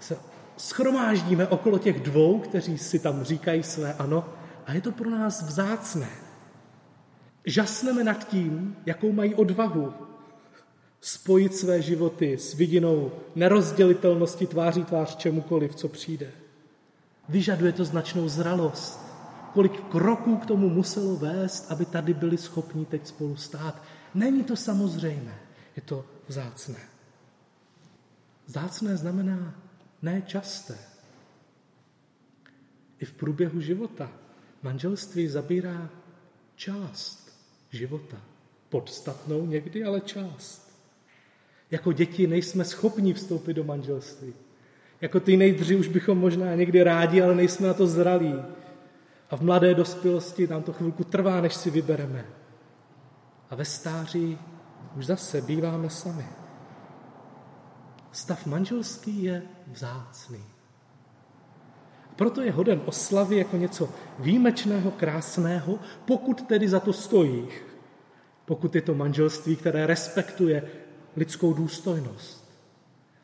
se 0.00 0.16
schromáždíme 0.56 1.46
okolo 1.46 1.78
těch 1.78 2.00
dvou, 2.00 2.38
kteří 2.38 2.78
si 2.78 2.98
tam 2.98 3.24
říkají 3.24 3.62
své 3.62 3.94
ano, 3.94 4.28
a 4.66 4.72
je 4.72 4.80
to 4.80 4.92
pro 4.92 5.10
nás 5.10 5.42
vzácné. 5.42 6.10
Žasneme 7.44 8.04
nad 8.04 8.28
tím, 8.28 8.76
jakou 8.86 9.12
mají 9.12 9.34
odvahu 9.34 9.94
spojit 11.00 11.54
své 11.54 11.82
životy 11.82 12.38
s 12.38 12.54
vidinou 12.54 13.12
nerozdělitelnosti 13.34 14.46
tváří 14.46 14.84
tvář 14.84 15.16
čemukoliv, 15.16 15.74
co 15.74 15.88
přijde. 15.88 16.30
Vyžaduje 17.28 17.72
to 17.72 17.84
značnou 17.84 18.28
zralost. 18.28 19.09
Kolik 19.52 19.80
kroků 19.84 20.36
k 20.36 20.46
tomu 20.46 20.68
muselo 20.68 21.16
vést, 21.16 21.72
aby 21.72 21.84
tady 21.84 22.14
byli 22.14 22.38
schopni 22.38 22.86
teď 22.86 23.06
spolu 23.06 23.36
stát. 23.36 23.82
Není 24.14 24.44
to 24.44 24.56
samozřejmé, 24.56 25.38
je 25.76 25.82
to 25.82 26.04
vzácné. 26.28 26.78
Vzácné 28.46 28.96
znamená 28.96 29.54
nečasté. 30.02 30.78
I 32.98 33.04
v 33.04 33.12
průběhu 33.12 33.60
života 33.60 34.12
manželství 34.62 35.28
zabírá 35.28 35.88
část 36.56 37.32
života. 37.70 38.16
Podstatnou 38.68 39.46
někdy, 39.46 39.84
ale 39.84 40.00
část. 40.00 40.70
Jako 41.70 41.92
děti 41.92 42.26
nejsme 42.26 42.64
schopni 42.64 43.14
vstoupit 43.14 43.54
do 43.54 43.64
manželství. 43.64 44.34
Jako 45.00 45.20
ty 45.20 45.36
nejdři 45.36 45.76
už 45.76 45.88
bychom 45.88 46.18
možná 46.18 46.54
někdy 46.54 46.82
rádi, 46.82 47.22
ale 47.22 47.34
nejsme 47.34 47.66
na 47.68 47.74
to 47.74 47.86
zralí. 47.86 48.34
A 49.30 49.36
v 49.36 49.40
mladé 49.40 49.74
dospělosti 49.74 50.46
nám 50.46 50.62
to 50.62 50.72
chvilku 50.72 51.04
trvá, 51.04 51.40
než 51.40 51.54
si 51.54 51.70
vybereme. 51.70 52.24
A 53.50 53.54
ve 53.54 53.64
stáří 53.64 54.38
už 54.96 55.06
zase 55.06 55.40
býváme 55.42 55.90
sami. 55.90 56.26
Stav 58.12 58.46
manželský 58.46 59.22
je 59.22 59.42
vzácný. 59.66 60.44
Proto 62.16 62.42
je 62.42 62.52
hoden 62.52 62.82
oslavy 62.84 63.36
jako 63.36 63.56
něco 63.56 63.88
výjimečného, 64.18 64.90
krásného, 64.90 65.78
pokud 66.04 66.42
tedy 66.42 66.68
za 66.68 66.80
to 66.80 66.92
stojí. 66.92 67.48
Pokud 68.44 68.74
je 68.74 68.82
to 68.82 68.94
manželství, 68.94 69.56
které 69.56 69.86
respektuje 69.86 70.62
lidskou 71.16 71.52
důstojnost, 71.52 72.50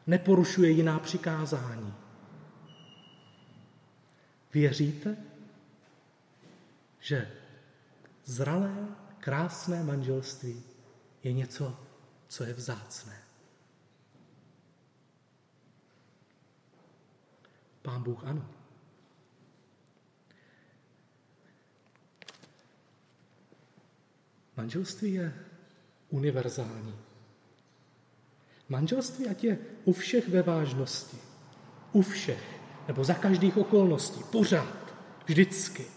neporušuje 0.07 0.71
jiná 0.71 0.99
přikázání. 0.99 1.95
Věříte, 4.55 5.17
že 7.07 7.33
zralé, 8.25 8.89
krásné 9.19 9.83
manželství 9.83 10.63
je 11.23 11.33
něco, 11.33 11.81
co 12.29 12.45
je 12.45 12.53
vzácné? 12.53 13.23
Pán 17.83 18.03
Bůh 18.03 18.25
ano. 18.25 18.51
Manželství 24.57 25.15
je 25.15 25.35
univerzální. 26.09 26.99
Manželství, 28.69 29.29
ať 29.29 29.45
je 29.45 29.59
u 29.85 29.93
všech 29.93 30.29
ve 30.29 30.43
vážnosti, 30.43 31.19
u 31.93 32.03
všech, 32.03 32.61
nebo 32.89 33.05
za 33.05 33.15
každých 33.15 33.57
okolností, 33.57 34.21
pořád, 34.33 34.95
vždycky. 35.27 35.96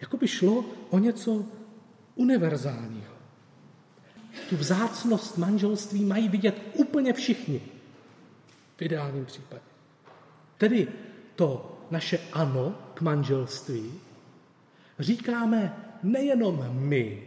Jako 0.00 0.16
by 0.16 0.28
šlo 0.28 0.64
o 0.90 0.98
něco 0.98 1.44
univerzálního. 2.14 3.14
Tu 4.48 4.56
vzácnost 4.56 5.38
manželství 5.38 6.04
mají 6.04 6.28
vidět 6.28 6.62
úplně 6.74 7.12
všichni. 7.12 7.60
V 8.76 8.82
ideálním 8.82 9.24
případě. 9.24 9.62
Tedy 10.58 10.88
to 11.36 11.78
naše 11.90 12.18
ano 12.32 12.74
k 12.94 13.00
manželství 13.00 13.92
říkáme 14.98 15.76
nejenom 16.02 16.68
my, 16.70 17.22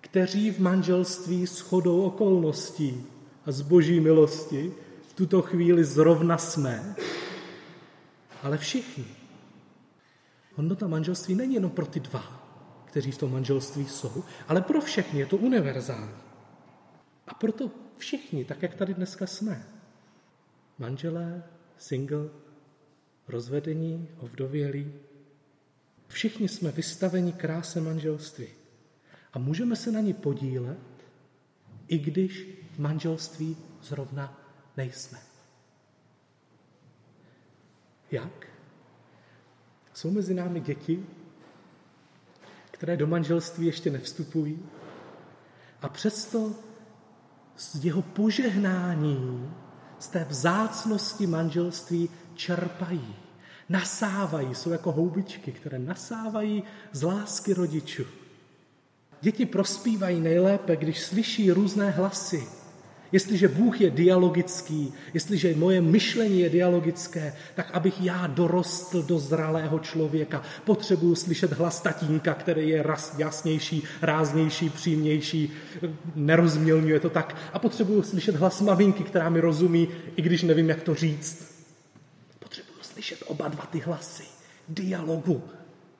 kteří 0.00 0.50
v 0.50 0.58
manželství 0.58 1.46
s 1.46 1.60
chodou 1.60 2.02
okolností 2.02 3.06
a 3.46 3.52
z 3.52 3.60
boží 3.60 4.00
milosti 4.00 4.72
tuto 5.16 5.42
chvíli 5.42 5.84
zrovna 5.84 6.38
jsme, 6.38 6.94
ale 8.42 8.58
všichni. 8.58 9.04
Hodnota 10.56 10.86
manželství 10.86 11.34
není 11.34 11.54
jenom 11.54 11.70
pro 11.70 11.86
ty 11.86 12.00
dva, 12.00 12.22
kteří 12.84 13.10
v 13.10 13.18
tom 13.18 13.32
manželství 13.32 13.88
jsou, 13.88 14.24
ale 14.48 14.62
pro 14.62 14.80
všechny 14.80 15.18
je 15.18 15.26
to 15.26 15.36
univerzální. 15.36 16.16
A 17.26 17.34
proto 17.34 17.70
všichni, 17.96 18.44
tak 18.44 18.62
jak 18.62 18.74
tady 18.74 18.94
dneska 18.94 19.26
jsme, 19.26 19.66
manželé, 20.78 21.42
single, 21.78 22.28
rozvedení, 23.28 24.08
ovdovělí, 24.18 24.92
všichni 26.08 26.48
jsme 26.48 26.70
vystaveni 26.70 27.32
kráse 27.32 27.80
manželství. 27.80 28.46
A 29.32 29.38
můžeme 29.38 29.76
se 29.76 29.92
na 29.92 30.00
ní 30.00 30.12
podílet, 30.14 30.78
i 31.88 31.98
když 31.98 32.48
v 32.72 32.78
manželství 32.78 33.56
zrovna 33.82 34.40
nejsme. 34.76 35.18
Jak? 38.10 38.55
Jsou 39.96 40.10
mezi 40.10 40.34
námi 40.34 40.60
děti, 40.60 41.06
které 42.70 42.96
do 42.96 43.06
manželství 43.06 43.66
ještě 43.66 43.90
nevstupují 43.90 44.58
a 45.82 45.88
přesto 45.88 46.52
z 47.56 47.84
jeho 47.84 48.02
požehnání, 48.02 49.50
z 49.98 50.08
té 50.08 50.24
vzácnosti 50.24 51.26
manželství 51.26 52.10
čerpají, 52.34 53.14
nasávají, 53.68 54.54
jsou 54.54 54.70
jako 54.70 54.92
houbičky, 54.92 55.52
které 55.52 55.78
nasávají 55.78 56.62
z 56.92 57.02
lásky 57.02 57.54
rodičů. 57.54 58.04
Děti 59.20 59.46
prospívají 59.46 60.20
nejlépe, 60.20 60.76
když 60.76 61.02
slyší 61.02 61.52
různé 61.52 61.90
hlasy, 61.90 62.48
Jestliže 63.12 63.48
Bůh 63.48 63.80
je 63.80 63.90
dialogický, 63.90 64.92
jestliže 65.14 65.54
moje 65.54 65.80
myšlení 65.80 66.40
je 66.40 66.50
dialogické, 66.50 67.32
tak 67.54 67.70
abych 67.72 68.02
já 68.02 68.26
dorostl 68.26 69.02
do 69.02 69.18
zralého 69.18 69.78
člověka, 69.78 70.42
potřebuju 70.64 71.14
slyšet 71.14 71.52
hlas 71.52 71.80
tatínka, 71.80 72.34
který 72.34 72.68
je 72.68 72.84
jasnější, 73.18 73.82
ráznější, 74.02 74.70
přímější, 74.70 75.52
nerozmělňuje 76.14 77.00
to 77.00 77.10
tak. 77.10 77.36
A 77.52 77.58
potřebuju 77.58 78.02
slyšet 78.02 78.36
hlas 78.36 78.60
maminky, 78.60 79.04
která 79.04 79.28
mi 79.28 79.40
rozumí, 79.40 79.88
i 80.16 80.22
když 80.22 80.42
nevím, 80.42 80.68
jak 80.68 80.82
to 80.82 80.94
říct. 80.94 81.64
Potřebuju 82.38 82.78
slyšet 82.80 83.22
oba 83.26 83.48
dva 83.48 83.66
ty 83.66 83.78
hlasy, 83.78 84.24
dialogu, 84.68 85.42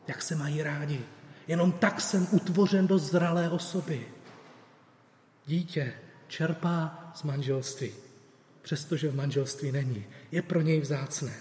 jak 0.09 0.23
se 0.23 0.35
mají 0.35 0.63
rádi. 0.63 1.01
Jenom 1.49 1.73
tak 1.73 2.01
jsem 2.01 2.27
utvořen 2.31 2.87
do 2.87 2.99
zralé 2.99 3.51
osoby. 3.51 4.07
Dítě 5.47 5.93
čerpá 6.29 7.11
z 7.15 7.23
manželství, 7.23 7.91
přestože 8.63 9.09
v 9.09 9.17
manželství 9.17 9.73
není. 9.73 10.05
Je 10.33 10.43
pro 10.43 10.61
něj 10.61 10.81
vzácné. 10.81 11.35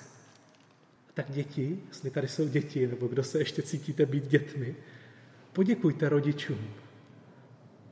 Tak 1.13 1.31
děti, 1.31 1.79
jestli 1.87 2.09
tady 2.09 2.27
jsou 2.27 2.47
děti, 2.47 2.87
nebo 2.87 3.07
kdo 3.07 3.23
se 3.23 3.39
ještě 3.39 3.61
cítíte 3.61 4.05
být 4.05 4.27
dětmi, 4.27 4.75
poděkujte 5.53 6.09
rodičům 6.09 6.67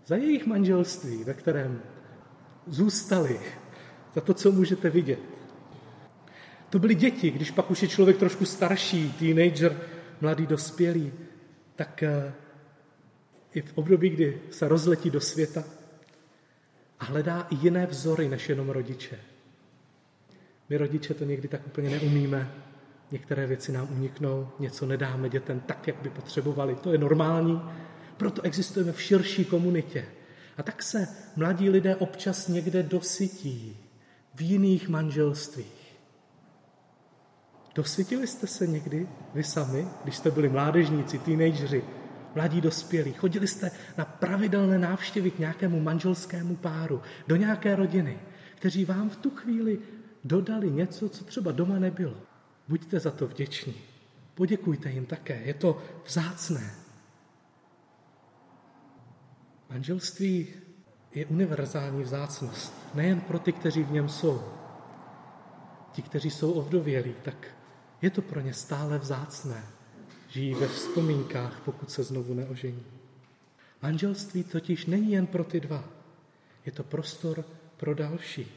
za 0.05 0.15
jejich 0.15 0.45
manželství, 0.45 1.23
ve 1.23 1.33
kterém 1.33 1.81
zůstali, 2.67 3.39
za 4.15 4.21
to, 4.21 4.33
co 4.33 4.51
můžete 4.51 4.89
vidět. 4.89 5.19
To 6.69 6.79
byly 6.79 6.95
děti, 6.95 7.31
když 7.31 7.51
pak 7.51 7.71
už 7.71 7.81
je 7.81 7.87
člověk 7.87 8.17
trošku 8.17 8.45
starší, 8.45 9.13
teenager, 9.19 9.81
mladý, 10.21 10.47
dospělý, 10.47 11.13
tak 11.75 12.03
eh, 12.03 12.33
i 13.53 13.61
v 13.61 13.71
období, 13.75 14.09
kdy 14.09 14.41
se 14.51 14.67
rozletí 14.67 15.09
do 15.09 15.21
světa, 15.21 15.63
a 17.03 17.05
hledá 17.05 17.47
i 17.49 17.55
jiné 17.55 17.85
vzory 17.85 18.29
než 18.29 18.49
jenom 18.49 18.69
rodiče. 18.69 19.19
My 20.69 20.77
rodiče 20.77 21.13
to 21.13 21.25
někdy 21.25 21.47
tak 21.47 21.67
úplně 21.67 21.89
neumíme, 21.89 22.51
některé 23.11 23.47
věci 23.47 23.71
nám 23.71 23.87
uniknou, 23.91 24.49
něco 24.59 24.85
nedáme 24.85 25.29
dětem 25.29 25.59
tak, 25.59 25.87
jak 25.87 25.95
by 26.01 26.09
potřebovali, 26.09 26.75
to 26.75 26.91
je 26.91 26.97
normální, 26.97 27.61
proto 28.17 28.41
existujeme 28.41 28.91
v 28.91 29.01
širší 29.01 29.45
komunitě. 29.45 30.05
A 30.57 30.63
tak 30.63 30.83
se 30.83 31.07
mladí 31.35 31.69
lidé 31.69 31.95
občas 31.95 32.47
někde 32.47 32.83
dosytí 32.83 33.77
v 34.35 34.41
jiných 34.41 34.89
manželstvích. 34.89 35.97
Dosytili 37.75 38.27
jste 38.27 38.47
se 38.47 38.67
někdy 38.67 39.07
vy 39.33 39.43
sami, 39.43 39.87
když 40.03 40.17
jste 40.17 40.31
byli 40.31 40.49
mládežníci, 40.49 41.19
teenageři, 41.19 41.83
mladí 42.35 42.61
dospělí, 42.61 43.13
chodili 43.13 43.47
jste 43.47 43.71
na 43.97 44.05
pravidelné 44.05 44.79
návštěvy 44.79 45.31
k 45.31 45.39
nějakému 45.39 45.79
manželskému 45.79 46.55
páru, 46.55 47.01
do 47.27 47.35
nějaké 47.35 47.75
rodiny, 47.75 48.19
kteří 48.55 48.85
vám 48.85 49.09
v 49.09 49.15
tu 49.15 49.29
chvíli 49.29 49.79
dodali 50.23 50.71
něco, 50.71 51.09
co 51.09 51.23
třeba 51.23 51.51
doma 51.51 51.79
nebylo. 51.79 52.17
Buďte 52.67 52.99
za 52.99 53.11
to 53.11 53.27
vděční. 53.27 53.73
Poděkujte 54.35 54.91
jim 54.91 55.05
také, 55.05 55.41
je 55.45 55.53
to 55.53 55.81
vzácné. 56.05 56.71
Manželství 59.69 60.47
je 61.11 61.25
univerzální 61.25 62.03
vzácnost, 62.03 62.73
nejen 62.93 63.21
pro 63.21 63.39
ty, 63.39 63.51
kteří 63.51 63.83
v 63.83 63.91
něm 63.91 64.09
jsou. 64.09 64.43
Ti, 65.91 66.01
kteří 66.01 66.29
jsou 66.29 66.51
ovdovělí, 66.51 67.15
tak 67.23 67.47
je 68.01 68.09
to 68.09 68.21
pro 68.21 68.39
ně 68.39 68.53
stále 68.53 68.99
vzácné 68.99 69.63
žijí 70.33 70.53
ve 70.53 70.67
vzpomínkách, 70.67 71.61
pokud 71.65 71.91
se 71.91 72.03
znovu 72.03 72.33
neožení. 72.33 72.83
Manželství 73.81 74.43
totiž 74.43 74.85
není 74.85 75.11
jen 75.11 75.27
pro 75.27 75.43
ty 75.43 75.59
dva. 75.59 75.83
Je 76.65 76.71
to 76.71 76.83
prostor 76.83 77.45
pro 77.77 77.93
další. 77.93 78.51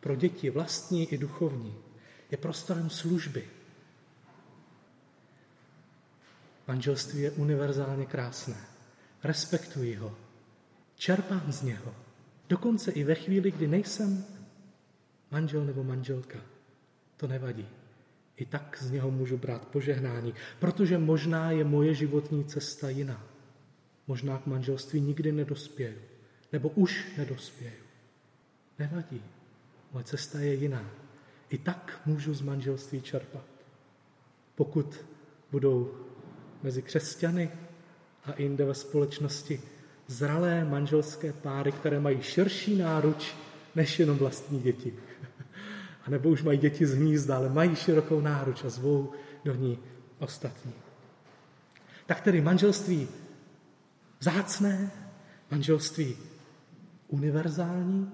Pro 0.00 0.16
děti 0.16 0.50
vlastní 0.50 1.12
i 1.12 1.18
duchovní. 1.18 1.74
Je 2.30 2.38
prostorem 2.38 2.90
služby. 2.90 3.48
Manželství 6.68 7.20
je 7.20 7.30
univerzálně 7.30 8.06
krásné. 8.06 8.56
Respektuji 9.24 9.94
ho. 9.94 10.16
Čerpám 10.96 11.52
z 11.52 11.62
něho. 11.62 11.94
Dokonce 12.48 12.90
i 12.90 13.04
ve 13.04 13.14
chvíli, 13.14 13.50
kdy 13.50 13.66
nejsem 13.66 14.24
manžel 15.30 15.64
nebo 15.64 15.84
manželka. 15.84 16.38
To 17.16 17.26
nevadí 17.26 17.68
i 18.38 18.44
tak 18.44 18.78
z 18.80 18.90
něho 18.90 19.10
můžu 19.10 19.36
brát 19.36 19.68
požehnání, 19.68 20.34
protože 20.58 20.98
možná 20.98 21.50
je 21.50 21.64
moje 21.64 21.94
životní 21.94 22.44
cesta 22.44 22.88
jiná. 22.88 23.26
Možná 24.06 24.38
k 24.38 24.46
manželství 24.46 25.00
nikdy 25.00 25.32
nedospěju, 25.32 25.98
nebo 26.52 26.68
už 26.68 27.06
nedospěju. 27.16 27.82
Nevadí, 28.78 29.22
moje 29.92 30.04
cesta 30.04 30.40
je 30.40 30.54
jiná. 30.54 30.90
I 31.50 31.58
tak 31.58 32.00
můžu 32.06 32.34
z 32.34 32.42
manželství 32.42 33.02
čerpat. 33.02 33.44
Pokud 34.54 35.04
budou 35.50 35.94
mezi 36.62 36.82
křesťany 36.82 37.50
a 38.24 38.42
jinde 38.42 38.64
ve 38.64 38.74
společnosti 38.74 39.62
zralé 40.06 40.64
manželské 40.64 41.32
páry, 41.32 41.72
které 41.72 42.00
mají 42.00 42.22
širší 42.22 42.76
náruč 42.76 43.34
než 43.74 43.98
jenom 43.98 44.18
vlastní 44.18 44.60
děti. 44.60 44.94
Nebo 46.08 46.28
už 46.28 46.42
mají 46.42 46.58
děti 46.58 46.86
z 46.86 46.94
hnízda, 46.94 47.36
ale 47.36 47.48
mají 47.48 47.76
širokou 47.76 48.20
náruč 48.20 48.64
a 48.64 48.68
zvou 48.68 49.12
do 49.44 49.54
ní 49.54 49.78
ostatní. 50.18 50.72
Tak 52.06 52.20
tedy 52.20 52.40
manželství 52.40 53.08
zácné, 54.20 54.90
manželství 55.50 56.16
univerzální, 57.08 58.10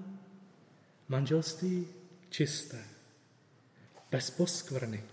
manželství 1.07 1.87
čisté, 2.29 2.83
bez 4.11 4.29
poskvrny. 4.29 5.03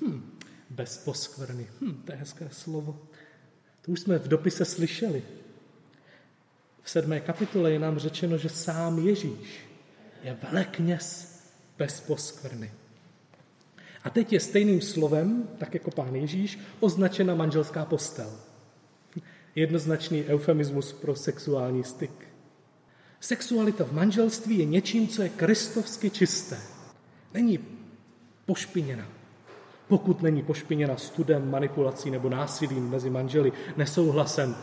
Hm, 0.00 0.38
bez 0.70 0.98
poskvrny. 0.98 1.66
Hm, 1.80 2.02
to 2.04 2.12
je 2.12 2.18
hezké 2.18 2.48
slovo. 2.52 3.02
To 3.82 3.92
už 3.92 4.00
jsme 4.00 4.18
v 4.18 4.28
dopise 4.28 4.64
slyšeli. 4.64 5.22
V 6.82 6.90
sedmé 6.90 7.20
kapitole 7.20 7.72
je 7.72 7.78
nám 7.78 7.98
řečeno, 7.98 8.38
že 8.38 8.48
sám 8.48 8.98
Ježíš 8.98 9.68
je 10.22 10.38
velekněz 10.42 11.39
bez 11.80 12.00
poskvrny. 12.00 12.72
A 14.04 14.10
teď 14.10 14.32
je 14.32 14.40
stejným 14.40 14.80
slovem, 14.80 15.48
tak 15.58 15.74
jako 15.74 15.90
pán 15.90 16.14
Ježíš, 16.14 16.58
označena 16.80 17.34
manželská 17.34 17.84
postel. 17.84 18.30
Jednoznačný 19.54 20.24
eufemismus 20.24 20.92
pro 20.92 21.16
sexuální 21.16 21.84
styk. 21.84 22.28
Sexualita 23.20 23.84
v 23.84 23.92
manželství 23.92 24.58
je 24.58 24.64
něčím, 24.64 25.08
co 25.08 25.22
je 25.22 25.28
kristovsky 25.28 26.10
čisté. 26.10 26.56
Není 27.34 27.58
pošpiněna. 28.46 29.08
Pokud 29.88 30.22
není 30.22 30.42
pošpiněna 30.42 30.96
studem, 30.96 31.50
manipulací 31.50 32.10
nebo 32.10 32.28
násilím 32.28 32.90
mezi 32.90 33.10
manželi, 33.10 33.52
nesouhlasem, 33.76 34.56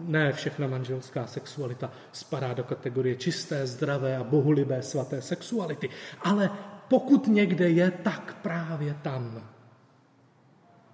ne 0.00 0.32
všechna 0.32 0.66
manželská 0.66 1.26
sexualita 1.26 1.92
spadá 2.12 2.54
do 2.54 2.64
kategorie 2.64 3.16
čisté, 3.16 3.66
zdravé 3.66 4.16
a 4.16 4.24
bohulibé 4.24 4.82
svaté 4.82 5.22
sexuality. 5.22 5.88
Ale 6.20 6.50
pokud 6.88 7.26
někde 7.26 7.70
je, 7.70 7.90
tak 7.90 8.36
právě 8.42 8.94
tam. 9.02 9.48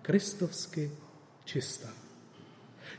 Kristovsky 0.02 0.90
čistá. 1.44 1.88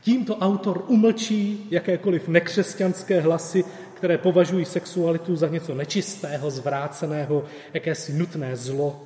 Tímto 0.00 0.36
autor 0.36 0.84
umlčí 0.86 1.66
jakékoliv 1.70 2.28
nekřesťanské 2.28 3.20
hlasy, 3.20 3.64
které 3.94 4.18
považují 4.18 4.64
sexualitu 4.64 5.36
za 5.36 5.48
něco 5.48 5.74
nečistého, 5.74 6.50
zvráceného, 6.50 7.44
jakési 7.72 8.12
nutné 8.12 8.56
zlo. 8.56 9.02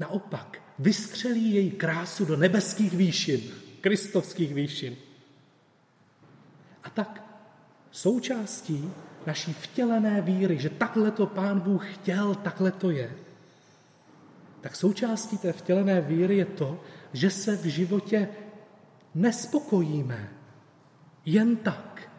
Naopak, 0.00 0.62
vystřelí 0.78 1.54
její 1.54 1.70
krásu 1.70 2.24
do 2.24 2.36
nebeských 2.36 2.92
výšin, 2.94 3.40
kristovských 3.80 4.54
výšin. 4.54 4.96
A 6.84 6.90
tak 6.90 7.24
součástí 7.90 8.92
naší 9.26 9.52
vtělené 9.52 10.20
víry, 10.20 10.58
že 10.58 10.70
takhle 10.70 11.10
to 11.10 11.26
pán 11.26 11.60
Bůh 11.60 11.94
chtěl, 11.94 12.34
takhle 12.34 12.70
to 12.70 12.90
je, 12.90 13.12
tak 14.60 14.76
součástí 14.76 15.38
té 15.38 15.52
vtělené 15.52 16.00
víry 16.00 16.36
je 16.36 16.44
to, 16.44 16.80
že 17.12 17.30
se 17.30 17.56
v 17.56 17.64
životě 17.64 18.28
nespokojíme 19.14 20.28
jen 21.24 21.56
tak 21.56 22.10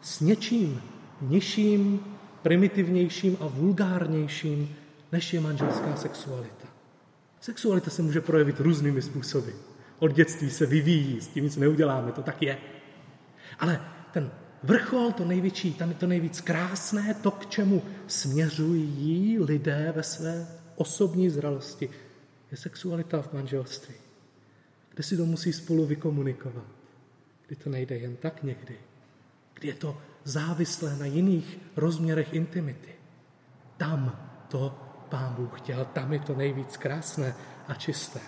s 0.00 0.20
něčím 0.20 0.82
nižším, 1.20 2.04
primitivnějším 2.42 3.36
a 3.40 3.46
vulgárnějším, 3.46 4.76
než 5.12 5.34
je 5.34 5.40
manželská 5.40 5.96
sexualita. 5.96 6.68
Sexualita 7.40 7.90
se 7.90 8.02
může 8.02 8.20
projevit 8.20 8.60
různými 8.60 9.02
způsoby. 9.02 9.50
Od 9.98 10.12
dětství 10.12 10.50
se 10.50 10.66
vyvíjí, 10.66 11.20
s 11.20 11.28
tím 11.28 11.44
nic 11.44 11.56
neuděláme, 11.56 12.12
to 12.12 12.22
tak 12.22 12.42
je. 12.42 12.58
Ale 13.58 13.80
ten 14.12 14.30
vrchol, 14.62 15.12
to 15.12 15.24
největší, 15.24 15.74
tam 15.74 15.88
je 15.88 15.94
to 15.94 16.06
nejvíc 16.06 16.40
krásné, 16.40 17.14
to, 17.14 17.30
k 17.30 17.46
čemu 17.46 17.82
směřují 18.06 19.38
lidé 19.38 19.92
ve 19.96 20.02
své 20.02 20.46
osobní 20.76 21.30
zralosti, 21.30 21.90
je 22.50 22.56
sexualita 22.56 23.22
v 23.22 23.32
manželství, 23.32 23.94
kde 24.90 25.02
si 25.02 25.16
to 25.16 25.26
musí 25.26 25.52
spolu 25.52 25.86
vykomunikovat, 25.86 26.66
kdy 27.46 27.56
to 27.56 27.70
nejde 27.70 27.96
jen 27.96 28.16
tak 28.16 28.42
někdy, 28.42 28.78
kdy 29.54 29.68
je 29.68 29.74
to 29.74 29.98
závislé 30.24 30.96
na 30.96 31.06
jiných 31.06 31.58
rozměrech 31.76 32.34
intimity. 32.34 32.94
Tam 33.76 34.30
to 34.48 34.78
pán 35.08 35.34
Bůh 35.34 35.60
chtěl, 35.60 35.84
tam 35.84 36.12
je 36.12 36.18
to 36.18 36.34
nejvíc 36.34 36.76
krásné 36.76 37.34
a 37.68 37.74
čisté. 37.74 38.20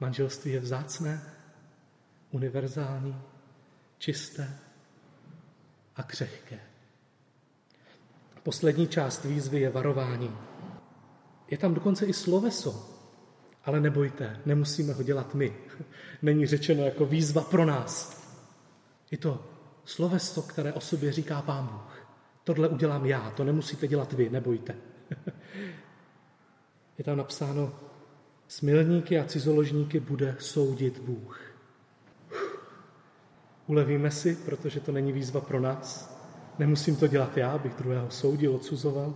Manželství 0.00 0.52
je 0.52 0.60
vzácné, 0.60 1.22
univerzální, 2.32 3.22
čisté 3.98 4.58
a 5.96 6.02
křehké. 6.02 6.60
Poslední 8.42 8.88
část 8.88 9.24
výzvy 9.24 9.60
je 9.60 9.70
varování. 9.70 10.36
Je 11.50 11.58
tam 11.58 11.74
dokonce 11.74 12.06
i 12.06 12.12
sloveso, 12.12 12.90
ale 13.64 13.80
nebojte, 13.80 14.40
nemusíme 14.46 14.92
ho 14.92 15.02
dělat 15.02 15.34
my. 15.34 15.56
Není 16.22 16.46
řečeno 16.46 16.84
jako 16.84 17.06
výzva 17.06 17.42
pro 17.42 17.64
nás. 17.64 18.22
Je 19.10 19.18
to 19.18 19.46
sloveso, 19.84 20.42
které 20.42 20.72
o 20.72 20.80
sobě 20.80 21.12
říká 21.12 21.42
Pán 21.42 21.66
Bůh. 21.66 22.06
Tohle 22.44 22.68
udělám 22.68 23.06
já, 23.06 23.30
to 23.30 23.44
nemusíte 23.44 23.88
dělat 23.88 24.12
vy, 24.12 24.30
nebojte. 24.30 24.74
Je 26.98 27.04
tam 27.04 27.18
napsáno, 27.18 27.72
smilníky 28.48 29.18
a 29.18 29.24
cizoložníky 29.24 30.00
bude 30.00 30.36
soudit 30.38 30.98
Bůh. 30.98 31.51
Ulevíme 33.66 34.10
si, 34.10 34.36
protože 34.36 34.80
to 34.80 34.92
není 34.92 35.12
výzva 35.12 35.40
pro 35.40 35.60
nás. 35.60 36.18
Nemusím 36.58 36.96
to 36.96 37.06
dělat 37.06 37.36
já, 37.36 37.52
abych 37.52 37.74
druhého 37.74 38.10
soudil, 38.10 38.54
odsuzoval. 38.54 39.14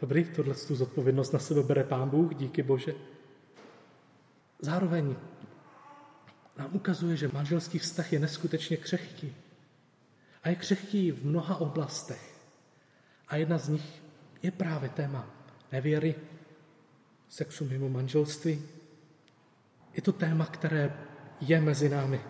Dobrý, 0.00 0.24
tohle 0.24 0.54
tu 0.54 0.74
zodpovědnost 0.74 1.32
na 1.32 1.38
sebe 1.38 1.62
bere 1.62 1.84
Pán 1.84 2.10
Bůh, 2.10 2.34
díky 2.34 2.62
Bože. 2.62 2.94
Zároveň 4.60 5.16
nám 6.58 6.70
ukazuje, 6.72 7.16
že 7.16 7.30
manželský 7.32 7.78
vztah 7.78 8.12
je 8.12 8.18
neskutečně 8.18 8.76
křehký. 8.76 9.36
A 10.42 10.48
je 10.48 10.56
křehký 10.56 11.10
v 11.12 11.26
mnoha 11.26 11.56
oblastech. 11.56 12.40
A 13.28 13.36
jedna 13.36 13.58
z 13.58 13.68
nich 13.68 14.02
je 14.42 14.50
právě 14.50 14.88
téma 14.88 15.30
nevěry, 15.72 16.14
sexu 17.28 17.64
mimo 17.64 17.88
manželství. 17.88 18.62
Je 19.94 20.02
to 20.02 20.12
téma, 20.12 20.46
které 20.46 20.96
je 21.40 21.60
mezi 21.60 21.88
námi, 21.88 22.20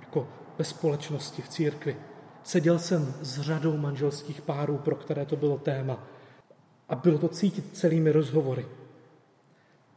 jako 0.00 0.28
ve 0.58 0.64
společnosti, 0.64 1.42
v 1.42 1.48
církvi. 1.48 1.96
Seděl 2.42 2.78
jsem 2.78 3.14
s 3.20 3.40
řadou 3.40 3.76
manželských 3.76 4.42
párů, 4.42 4.78
pro 4.78 4.96
které 4.96 5.26
to 5.26 5.36
bylo 5.36 5.58
téma. 5.58 6.06
A 6.88 6.94
bylo 6.94 7.18
to 7.18 7.28
cítit 7.28 7.76
celými 7.76 8.12
rozhovory. 8.12 8.66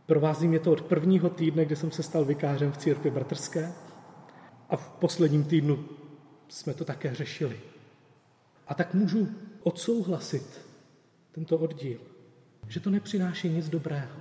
Provází 0.06 0.48
mě 0.48 0.60
to 0.60 0.72
od 0.72 0.82
prvního 0.82 1.30
týdne, 1.30 1.66
kdy 1.66 1.76
jsem 1.76 1.92
se 1.92 2.04
stal 2.04 2.26
vikářem 2.26 2.72
v 2.72 2.78
církvi 2.78 3.12
bratrské 3.12 3.74
a 4.70 4.78
v 4.78 4.90
posledním 4.90 5.44
týdnu 5.44 5.86
jsme 6.48 6.74
to 6.74 6.86
také 6.86 7.16
řešili. 7.16 7.60
A 8.68 8.74
tak 8.74 8.94
můžu 8.94 9.28
odsouhlasit 9.64 10.62
tento 11.32 11.58
oddíl, 11.58 12.00
že 12.68 12.80
to 12.80 12.90
nepřináší 12.90 13.50
nic 13.50 13.70
dobrého, 13.70 14.18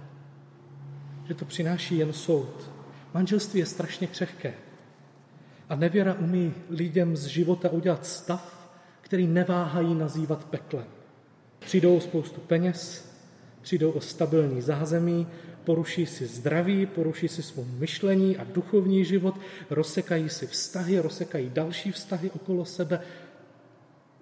že 1.25 1.35
to 1.35 1.45
přináší 1.45 1.99
jen 1.99 2.13
soud. 2.13 2.76
Manželství 3.17 3.61
je 3.61 3.67
strašně 3.67 4.07
křehké. 4.07 4.55
A 5.69 5.77
nevěra 5.77 6.15
umí 6.15 6.55
lidem 6.71 7.17
z 7.17 7.27
života 7.27 7.71
udělat 7.71 8.07
stav, 8.07 8.71
který 9.01 9.27
neváhají 9.27 9.95
nazývat 9.95 10.45
peklem. 10.45 10.85
Přijdou 11.59 11.97
o 11.97 12.01
spoustu 12.01 12.41
peněz, 12.41 13.11
přijdou 13.63 13.91
o 13.91 14.01
stabilní 14.01 14.63
zázemí, 14.63 15.27
poruší 15.65 16.07
si 16.07 16.27
zdraví, 16.27 16.87
poruší 16.87 17.29
si 17.29 17.43
svou 17.43 17.65
myšlení 17.65 18.37
a 18.37 18.45
duchovní 18.45 19.05
život, 19.05 19.35
rozsekají 19.71 20.29
si 20.29 20.47
vztahy, 20.47 20.99
rozsekají 20.99 21.51
další 21.51 21.93
vztahy 21.93 22.31
okolo 22.31 22.65
sebe. 22.65 23.01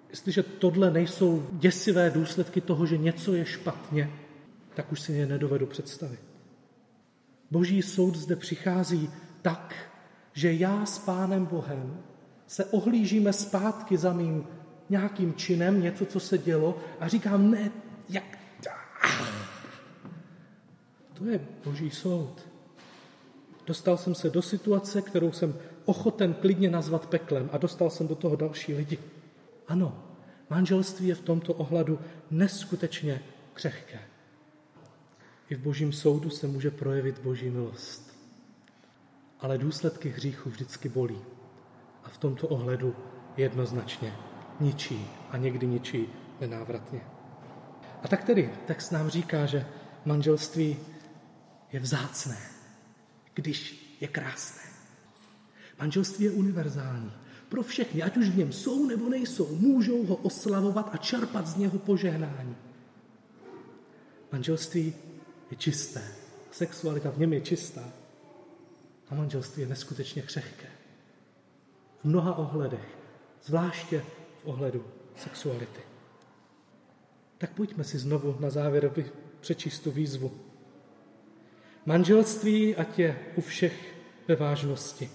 Jestliže 0.09 0.43
tohle 0.43 0.91
nejsou 0.91 1.47
děsivé 1.51 2.09
důsledky 2.09 2.61
toho, 2.61 2.85
že 2.85 2.97
něco 2.97 3.33
je 3.33 3.45
špatně, 3.45 4.11
tak 4.73 4.91
už 4.91 5.01
si 5.01 5.13
je 5.13 5.25
nedovedu 5.25 5.65
představit. 5.65 6.24
Boží 7.51 7.81
soud 7.81 8.15
zde 8.15 8.35
přichází 8.35 9.09
tak, 9.41 9.75
že 10.33 10.53
já 10.53 10.85
s 10.85 10.99
Pánem 10.99 11.45
Bohem 11.45 12.03
se 12.47 12.65
ohlížíme 12.65 13.33
zpátky 13.33 13.97
za 13.97 14.13
mým 14.13 14.47
nějakým 14.89 15.33
činem, 15.33 15.81
něco, 15.81 16.05
co 16.05 16.19
se 16.19 16.37
dělo 16.37 16.77
a 16.99 17.07
říkám, 17.07 17.51
ne, 17.51 17.71
jak... 18.09 18.37
To 21.13 21.25
je 21.25 21.47
boží 21.65 21.91
soud. 21.91 22.47
Dostal 23.65 23.97
jsem 23.97 24.15
se 24.15 24.29
do 24.29 24.41
situace, 24.41 25.01
kterou 25.01 25.31
jsem 25.31 25.55
ochoten 25.85 26.33
klidně 26.33 26.69
nazvat 26.69 27.05
peklem 27.05 27.49
a 27.53 27.57
dostal 27.57 27.89
jsem 27.89 28.07
do 28.07 28.15
toho 28.15 28.35
další 28.35 28.73
lidi. 28.73 28.99
Ano, 29.67 30.03
manželství 30.49 31.07
je 31.07 31.15
v 31.15 31.21
tomto 31.21 31.53
ohledu 31.53 31.99
neskutečně 32.31 33.21
křehké. 33.53 33.99
I 35.49 35.55
v 35.55 35.59
božím 35.59 35.93
soudu 35.93 36.29
se 36.29 36.47
může 36.47 36.71
projevit 36.71 37.19
boží 37.19 37.49
milost. 37.49 38.15
Ale 39.39 39.57
důsledky 39.57 40.09
hříchu 40.09 40.49
vždycky 40.49 40.89
bolí. 40.89 41.21
A 42.03 42.09
v 42.09 42.17
tomto 42.17 42.47
ohledu 42.47 42.95
jednoznačně 43.37 44.13
ničí 44.59 45.07
a 45.31 45.37
někdy 45.37 45.67
ničí 45.67 46.07
nenávratně. 46.41 47.01
A 48.03 48.07
tak 48.07 48.23
tedy 48.23 48.49
text 48.65 48.91
nám 48.91 49.09
říká, 49.09 49.45
že 49.45 49.65
manželství 50.05 50.77
je 51.71 51.79
vzácné, 51.79 52.37
když 53.33 53.85
je 54.01 54.07
krásné. 54.07 54.61
Manželství 55.79 56.25
je 56.25 56.31
univerzální. 56.31 57.11
Pro 57.49 57.63
všechny, 57.63 58.03
ať 58.03 58.17
už 58.17 58.29
v 58.29 58.37
něm 58.37 58.51
jsou 58.51 58.85
nebo 58.85 59.09
nejsou, 59.09 59.55
můžou 59.55 60.05
ho 60.05 60.15
oslavovat 60.15 60.89
a 60.93 60.97
čerpat 60.97 61.47
z 61.47 61.55
něho 61.55 61.79
požehnání. 61.79 62.55
Manželství 64.31 64.93
je 65.55 65.57
čisté. 65.57 66.01
Sexualita 66.51 67.09
v 67.11 67.19
něm 67.19 67.33
je 67.33 67.41
čistá. 67.41 67.83
A 69.09 69.15
manželství 69.15 69.61
je 69.61 69.67
neskutečně 69.67 70.21
křehké. 70.21 70.67
V 72.01 72.05
mnoha 72.05 72.37
ohledech, 72.37 72.97
zvláště 73.43 73.99
v 74.43 74.45
ohledu 74.45 74.85
sexuality. 75.15 75.81
Tak 77.37 77.53
pojďme 77.53 77.83
si 77.83 77.97
znovu 77.97 78.35
na 78.39 78.49
závěr 78.49 78.91
přečíst 79.39 79.79
tu 79.79 79.91
výzvu. 79.91 80.31
Manželství, 81.85 82.75
ať 82.75 82.99
je 82.99 83.19
u 83.35 83.41
všech 83.41 83.95
ve 84.27 84.35
vážnosti. 84.35 85.09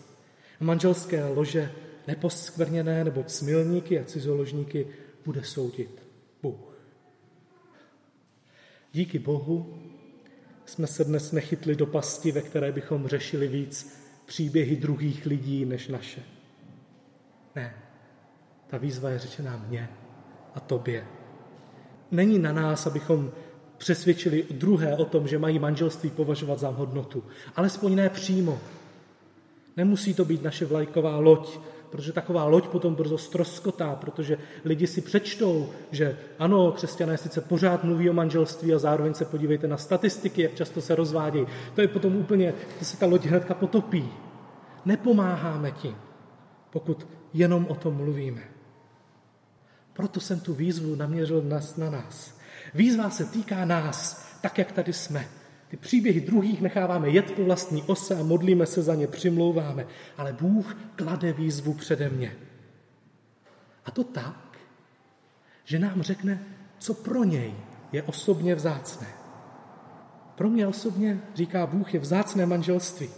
A 0.61 0.65
manželské 0.65 1.25
lože 1.25 1.73
neposkvrněné, 2.07 3.05
nebo 3.05 3.25
smilníky 3.27 4.01
a 4.01 4.05
cizoložníky 4.05 4.87
bude 5.25 5.45
soudit 5.45 6.03
Bůh. 6.43 6.71
Díky 8.93 9.19
Bohu 9.19 9.90
jsme 10.71 10.87
se 10.87 11.05
dnes 11.05 11.33
nechytli 11.33 11.77
do 11.77 11.87
pasti, 11.87 12.33
ve 12.33 12.43
které 12.43 12.73
bychom 12.73 13.09
řešili 13.09 13.49
víc 13.49 14.01
příběhy 14.27 14.77
druhých 14.77 15.27
lidí 15.27 15.65
než 15.65 15.89
naše. 15.89 16.23
Ne, 17.57 17.75
ta 18.67 18.79
výzva 18.79 19.11
je 19.11 19.19
řečená 19.19 19.65
mně 19.69 19.89
a 20.55 20.61
tobě. 20.61 21.07
Není 22.11 22.39
na 22.39 22.53
nás, 22.53 22.87
abychom 22.87 23.33
přesvědčili 23.79 24.47
druhé 24.51 24.97
o 24.97 25.05
tom, 25.05 25.29
že 25.29 25.39
mají 25.39 25.59
manželství 25.59 26.11
považovat 26.11 26.59
za 26.59 26.69
hodnotu. 26.69 27.25
Alespoň 27.57 27.95
ne 27.95 28.09
přímo. 28.09 28.61
Nemusí 29.77 30.15
to 30.15 30.25
být 30.25 30.43
naše 30.43 30.67
vlajková 30.67 31.19
loď, 31.19 31.59
protože 31.91 32.13
taková 32.13 32.45
loď 32.45 32.69
potom 32.69 32.95
brzo 32.95 33.19
stroskotá, 33.19 33.95
protože 33.95 34.39
lidi 34.65 34.87
si 34.87 35.01
přečtou, 35.01 35.69
že 35.91 36.19
ano, 36.39 36.73
křesťané 36.73 37.19
sice 37.19 37.41
pořád 37.41 37.85
mluví 37.85 38.11
o 38.11 38.13
manželství 38.13 38.75
a 38.75 38.79
zároveň 38.79 39.15
se 39.15 39.25
podívejte 39.25 39.69
na 39.69 39.77
statistiky, 39.77 40.43
jak 40.43 40.55
často 40.55 40.81
se 40.81 40.95
rozvádějí. 40.95 41.47
To 41.75 41.81
je 41.81 41.89
potom 41.89 42.17
úplně, 42.17 42.55
to 42.79 42.85
se 42.85 42.97
ta 42.97 43.07
loď 43.07 43.27
hnedka 43.27 43.55
potopí. 43.55 44.09
Nepomáháme 44.85 45.71
tím, 45.71 45.97
pokud 46.71 47.07
jenom 47.33 47.67
o 47.69 47.75
tom 47.75 47.95
mluvíme. 47.95 48.43
Proto 49.93 50.21
jsem 50.21 50.41
tu 50.41 50.55
výzvu 50.55 50.95
naměřil 50.95 51.43
na 51.77 51.91
nás. 51.91 52.39
Výzva 52.75 53.11
se 53.11 53.25
týká 53.25 53.65
nás, 53.65 54.27
tak 54.43 54.59
jak 54.59 54.73
tady 54.73 54.93
jsme. 54.93 55.40
Ty 55.71 55.77
příběhy 55.77 56.21
druhých 56.21 56.61
necháváme 56.61 57.11
jet 57.11 57.33
po 57.33 57.45
vlastní 57.45 57.83
ose 57.83 58.17
a 58.17 58.23
modlíme 58.23 58.67
se 58.67 58.83
za 58.83 58.95
ně, 58.95 59.07
přimlouváme. 59.07 59.87
Ale 60.17 60.33
Bůh 60.33 60.77
klade 60.97 61.33
výzvu 61.33 61.75
přede 61.75 62.09
mě. 62.09 62.37
A 63.85 63.91
to 63.91 64.05
tak, 64.05 64.59
že 65.65 65.79
nám 65.79 66.03
řekne, 66.03 66.43
co 66.79 66.95
pro 66.95 67.25
něj 67.25 67.55
je 67.93 68.03
osobně 68.03 68.55
vzácné. 68.55 69.07
Pro 70.35 70.51
mě 70.51 70.67
osobně, 70.67 71.21
říká 71.35 71.67
Bůh, 71.67 71.95
je 71.95 72.01
vzácné 72.01 72.47
manželství. 72.47 73.09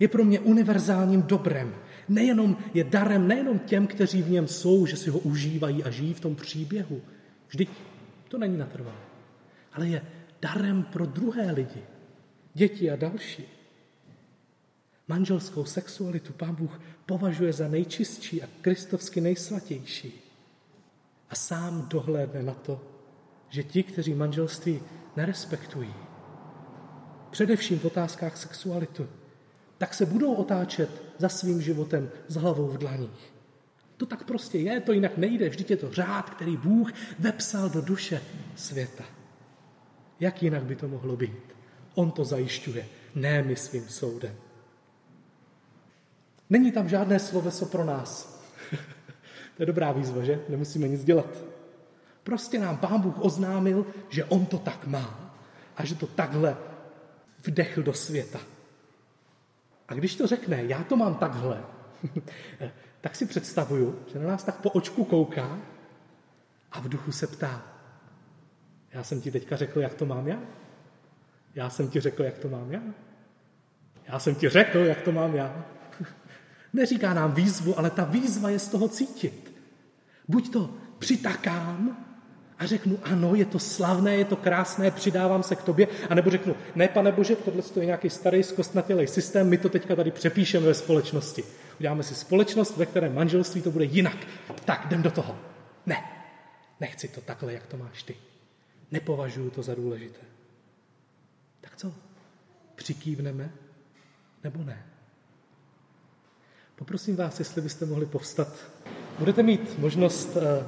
Je 0.00 0.08
pro 0.08 0.24
mě 0.24 0.40
univerzálním 0.40 1.22
dobrem. 1.22 1.74
Nejenom 2.08 2.56
je 2.74 2.84
darem 2.84 3.28
nejenom 3.28 3.58
těm, 3.58 3.86
kteří 3.86 4.22
v 4.22 4.30
něm 4.30 4.48
jsou, 4.48 4.86
že 4.86 4.96
si 4.96 5.10
ho 5.10 5.18
užívají 5.18 5.84
a 5.84 5.90
žijí 5.90 6.14
v 6.14 6.20
tom 6.20 6.36
příběhu. 6.36 7.00
Vždyť 7.48 7.68
to 8.28 8.38
není 8.38 8.56
natrvalé. 8.56 8.98
Ale 9.72 9.88
je 9.88 10.02
darem 10.42 10.82
pro 10.82 11.06
druhé 11.06 11.52
lidi, 11.52 11.82
děti 12.54 12.90
a 12.90 12.96
další. 12.96 13.44
Manželskou 15.08 15.64
sexualitu 15.64 16.32
pán 16.32 16.54
Bůh 16.54 16.80
považuje 17.06 17.52
za 17.52 17.68
nejčistší 17.68 18.42
a 18.42 18.48
kristovsky 18.60 19.20
nejsvatější. 19.20 20.12
A 21.30 21.34
sám 21.34 21.88
dohlédne 21.88 22.42
na 22.42 22.54
to, 22.54 22.80
že 23.48 23.62
ti, 23.62 23.82
kteří 23.82 24.14
manželství 24.14 24.80
nerespektují, 25.16 25.94
především 27.30 27.78
v 27.78 27.84
otázkách 27.84 28.36
sexualitu, 28.36 29.08
tak 29.78 29.94
se 29.94 30.06
budou 30.06 30.34
otáčet 30.34 31.02
za 31.18 31.28
svým 31.28 31.62
životem 31.62 32.10
s 32.28 32.36
hlavou 32.36 32.66
v 32.66 32.78
dlaních. 32.78 33.32
To 33.96 34.06
tak 34.06 34.24
prostě 34.24 34.58
je, 34.58 34.80
to 34.80 34.92
jinak 34.92 35.16
nejde. 35.16 35.48
Vždyť 35.48 35.70
je 35.70 35.76
to 35.76 35.92
řád, 35.92 36.30
který 36.30 36.56
Bůh 36.56 36.92
vepsal 37.18 37.68
do 37.68 37.80
duše 37.80 38.22
světa. 38.56 39.04
Jak 40.20 40.42
jinak 40.42 40.62
by 40.62 40.76
to 40.76 40.88
mohlo 40.88 41.16
být? 41.16 41.54
On 41.94 42.10
to 42.10 42.24
zajišťuje, 42.24 42.86
ne 43.14 43.42
my 43.42 43.56
svým 43.56 43.88
soudem. 43.88 44.34
Není 46.50 46.72
tam 46.72 46.88
žádné 46.88 47.18
sloveso 47.18 47.66
pro 47.66 47.84
nás. 47.84 48.42
to 49.56 49.62
je 49.62 49.66
dobrá 49.66 49.92
výzva, 49.92 50.24
že? 50.24 50.40
Nemusíme 50.48 50.88
nic 50.88 51.04
dělat. 51.04 51.44
Prostě 52.22 52.58
nám 52.58 52.76
Pán 52.76 53.00
Bůh 53.00 53.14
oznámil, 53.18 53.86
že 54.08 54.24
On 54.24 54.46
to 54.46 54.58
tak 54.58 54.86
má 54.86 55.34
a 55.76 55.84
že 55.84 55.94
to 55.94 56.06
takhle 56.06 56.56
vdechl 57.46 57.82
do 57.82 57.92
světa. 57.92 58.40
A 59.88 59.94
když 59.94 60.14
to 60.14 60.26
řekne, 60.26 60.64
já 60.64 60.84
to 60.84 60.96
mám 60.96 61.14
takhle, 61.14 61.64
tak 63.00 63.16
si 63.16 63.26
představuju, 63.26 63.98
že 64.12 64.18
na 64.18 64.28
nás 64.28 64.44
tak 64.44 64.60
po 64.60 64.70
očku 64.70 65.04
kouká 65.04 65.58
a 66.72 66.80
v 66.80 66.88
duchu 66.88 67.12
se 67.12 67.26
ptá, 67.26 67.77
já 68.92 69.02
jsem 69.02 69.20
ti 69.20 69.30
teďka 69.30 69.56
řekl, 69.56 69.80
jak 69.80 69.94
to 69.94 70.06
mám 70.06 70.28
já? 70.28 70.38
Já 71.54 71.70
jsem 71.70 71.90
ti 71.90 72.00
řekl, 72.00 72.24
jak 72.24 72.38
to 72.38 72.48
mám 72.48 72.72
já? 72.72 72.82
Já 74.08 74.18
jsem 74.18 74.34
ti 74.34 74.48
řekl, 74.48 74.78
jak 74.78 75.00
to 75.00 75.12
mám 75.12 75.34
já? 75.34 75.64
Neříká 76.72 77.14
nám 77.14 77.32
výzvu, 77.32 77.78
ale 77.78 77.90
ta 77.90 78.04
výzva 78.04 78.50
je 78.50 78.58
z 78.58 78.68
toho 78.68 78.88
cítit. 78.88 79.52
Buď 80.28 80.52
to 80.52 80.74
přitakám 80.98 82.04
a 82.58 82.66
řeknu, 82.66 82.98
ano, 83.02 83.34
je 83.34 83.44
to 83.44 83.58
slavné, 83.58 84.16
je 84.16 84.24
to 84.24 84.36
krásné, 84.36 84.90
přidávám 84.90 85.42
se 85.42 85.56
k 85.56 85.62
tobě, 85.62 85.88
anebo 86.10 86.30
řeknu, 86.30 86.56
ne, 86.74 86.88
pane 86.88 87.12
Bože, 87.12 87.36
tohle 87.36 87.62
je 87.76 87.86
nějaký 87.86 88.10
starý 88.10 88.42
zkostnatělý 88.42 89.06
systém, 89.06 89.48
my 89.48 89.58
to 89.58 89.68
teďka 89.68 89.96
tady 89.96 90.10
přepíšeme 90.10 90.66
ve 90.66 90.74
společnosti. 90.74 91.44
Uděláme 91.80 92.02
si 92.02 92.14
společnost, 92.14 92.76
ve 92.76 92.86
které 92.86 93.08
manželství 93.08 93.62
to 93.62 93.70
bude 93.70 93.84
jinak. 93.84 94.16
Tak, 94.64 94.86
jdem 94.86 95.02
do 95.02 95.10
toho. 95.10 95.38
Ne, 95.86 95.96
nechci 96.80 97.08
to 97.08 97.20
takhle, 97.20 97.52
jak 97.52 97.66
to 97.66 97.76
máš 97.76 98.02
ty. 98.02 98.14
Nepovažuji 98.90 99.50
to 99.50 99.62
za 99.62 99.74
důležité. 99.74 100.20
Tak 101.60 101.76
co? 101.76 101.94
Přikývneme 102.74 103.52
nebo 104.44 104.64
ne? 104.64 104.86
Poprosím 106.76 107.16
vás, 107.16 107.38
jestli 107.38 107.62
byste 107.62 107.86
mohli 107.86 108.06
povstat. 108.06 108.48
Budete 109.18 109.42
mít 109.42 109.78
možnost 109.78 110.36
eh, 110.36 110.66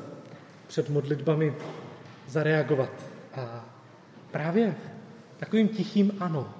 před 0.66 0.88
modlitbami 0.88 1.54
zareagovat. 2.28 2.90
A 3.34 3.64
právě 4.30 4.76
takovým 5.36 5.68
tichým 5.68 6.12
ano. 6.20 6.54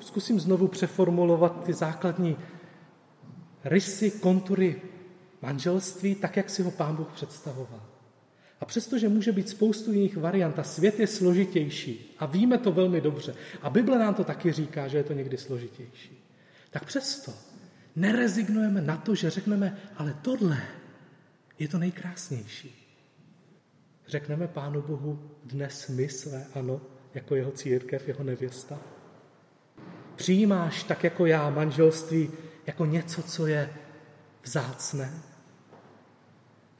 Zkusím 0.00 0.40
znovu 0.40 0.68
přeformulovat 0.68 1.64
ty 1.64 1.72
základní 1.72 2.36
rysy, 3.64 4.10
kontury 4.10 4.82
manželství, 5.42 6.14
tak, 6.14 6.36
jak 6.36 6.50
si 6.50 6.62
ho 6.62 6.70
pán 6.70 6.96
Bůh 6.96 7.08
představoval. 7.08 7.87
A 8.60 8.64
přestože 8.64 9.08
může 9.08 9.32
být 9.32 9.48
spoustu 9.48 9.92
jiných 9.92 10.16
variant 10.16 10.58
a 10.58 10.62
svět 10.62 11.00
je 11.00 11.06
složitější 11.06 12.14
a 12.18 12.26
víme 12.26 12.58
to 12.58 12.72
velmi 12.72 13.00
dobře 13.00 13.34
a 13.62 13.70
Bible 13.70 13.98
nám 13.98 14.14
to 14.14 14.24
taky 14.24 14.52
říká, 14.52 14.88
že 14.88 14.98
je 14.98 15.04
to 15.04 15.12
někdy 15.12 15.36
složitější, 15.38 16.24
tak 16.70 16.84
přesto 16.84 17.32
nerezignujeme 17.96 18.80
na 18.80 18.96
to, 18.96 19.14
že 19.14 19.30
řekneme, 19.30 19.78
ale 19.96 20.16
tohle 20.22 20.62
je 21.58 21.68
to 21.68 21.78
nejkrásnější. 21.78 22.84
Řekneme 24.06 24.48
Pánu 24.48 24.82
Bohu 24.82 25.30
dnes 25.44 25.88
my 25.88 26.08
své 26.08 26.46
ano, 26.54 26.80
jako 27.14 27.34
jeho 27.34 27.50
církev, 27.50 28.08
jeho 28.08 28.24
nevěsta. 28.24 28.80
Přijímáš 30.16 30.82
tak 30.82 31.04
jako 31.04 31.26
já 31.26 31.50
manželství 31.50 32.30
jako 32.66 32.84
něco, 32.84 33.22
co 33.22 33.46
je 33.46 33.74
vzácné? 34.42 35.22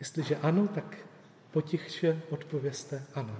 Jestliže 0.00 0.36
ano, 0.36 0.68
tak 0.68 0.96
potichše 1.58 2.22
odpověste 2.30 3.02
ano. 3.14 3.36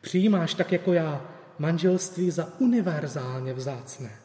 Přijímáš 0.00 0.54
tak 0.54 0.72
jako 0.72 0.92
já 0.92 1.34
manželství 1.58 2.30
za 2.30 2.60
univerzálně 2.60 3.52
vzácné. 3.52 4.18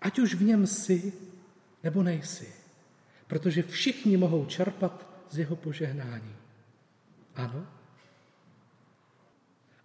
Ať 0.00 0.18
už 0.18 0.34
v 0.34 0.42
něm 0.42 0.66
jsi 0.66 1.12
nebo 1.84 2.02
nejsi. 2.02 2.52
Protože 3.26 3.62
všichni 3.62 4.16
mohou 4.16 4.46
čerpat 4.46 5.06
z 5.30 5.38
jeho 5.38 5.56
požehnání. 5.56 6.36
Ano? 7.34 7.66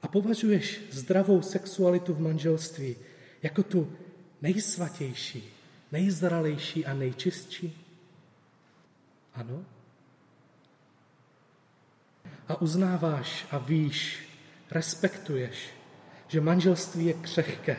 A 0.01 0.07
považuješ 0.07 0.81
zdravou 0.91 1.41
sexualitu 1.41 2.13
v 2.13 2.21
manželství 2.21 2.95
jako 3.43 3.63
tu 3.63 3.93
nejsvatější, 4.41 5.53
nejzralejší 5.91 6.85
a 6.85 6.93
nejčistší? 6.93 7.85
Ano? 9.33 9.65
A 12.51 12.61
uznáváš 12.61 13.47
a 13.51 13.57
víš, 13.57 14.27
respektuješ, 14.71 15.69
že 16.27 16.41
manželství 16.41 17.05
je 17.05 17.13
křehké 17.13 17.77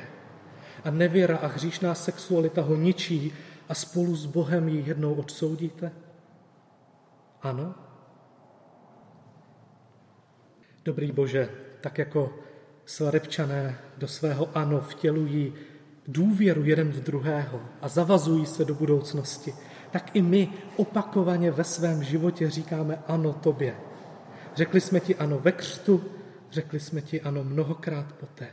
a 0.85 0.91
nevěra 0.91 1.37
a 1.37 1.47
hříšná 1.47 1.95
sexualita 1.95 2.63
ho 2.63 2.77
ničí 2.77 3.33
a 3.69 3.75
spolu 3.75 4.17
s 4.17 4.27
Bohem 4.27 4.69
ji 4.69 4.85
jednou 4.87 5.15
odsoudíte? 5.15 5.93
Ano? 7.43 7.75
Dobrý 10.85 11.13
Bože, 11.13 11.49
tak 11.81 11.99
jako 11.99 12.39
svatebčané 12.85 13.79
do 13.99 14.09
svého 14.09 14.49
ano 14.55 14.81
vtělují 14.81 15.55
důvěru 16.09 16.65
jeden 16.65 16.89
v 16.89 17.01
druhého 17.01 17.63
a 17.81 17.89
zavazují 17.89 18.47
se 18.47 18.65
do 18.65 18.75
budoucnosti, 18.75 19.55
tak 19.91 20.17
i 20.17 20.23
my 20.23 20.49
opakovaně 20.77 21.51
ve 21.51 21.65
svém 21.65 22.05
životě 22.05 22.51
říkáme 22.51 23.03
ano 23.07 23.33
tobě. 23.33 23.92
Řekli 24.55 24.81
jsme 24.81 25.01
ti 25.01 25.17
ano 25.17 25.39
ve 25.39 25.53
křtu, 25.53 26.05
řekli 26.51 26.81
jsme 26.81 27.01
ti 27.01 27.21
ano 27.21 27.45
mnohokrát 27.45 28.13
poté. 28.13 28.49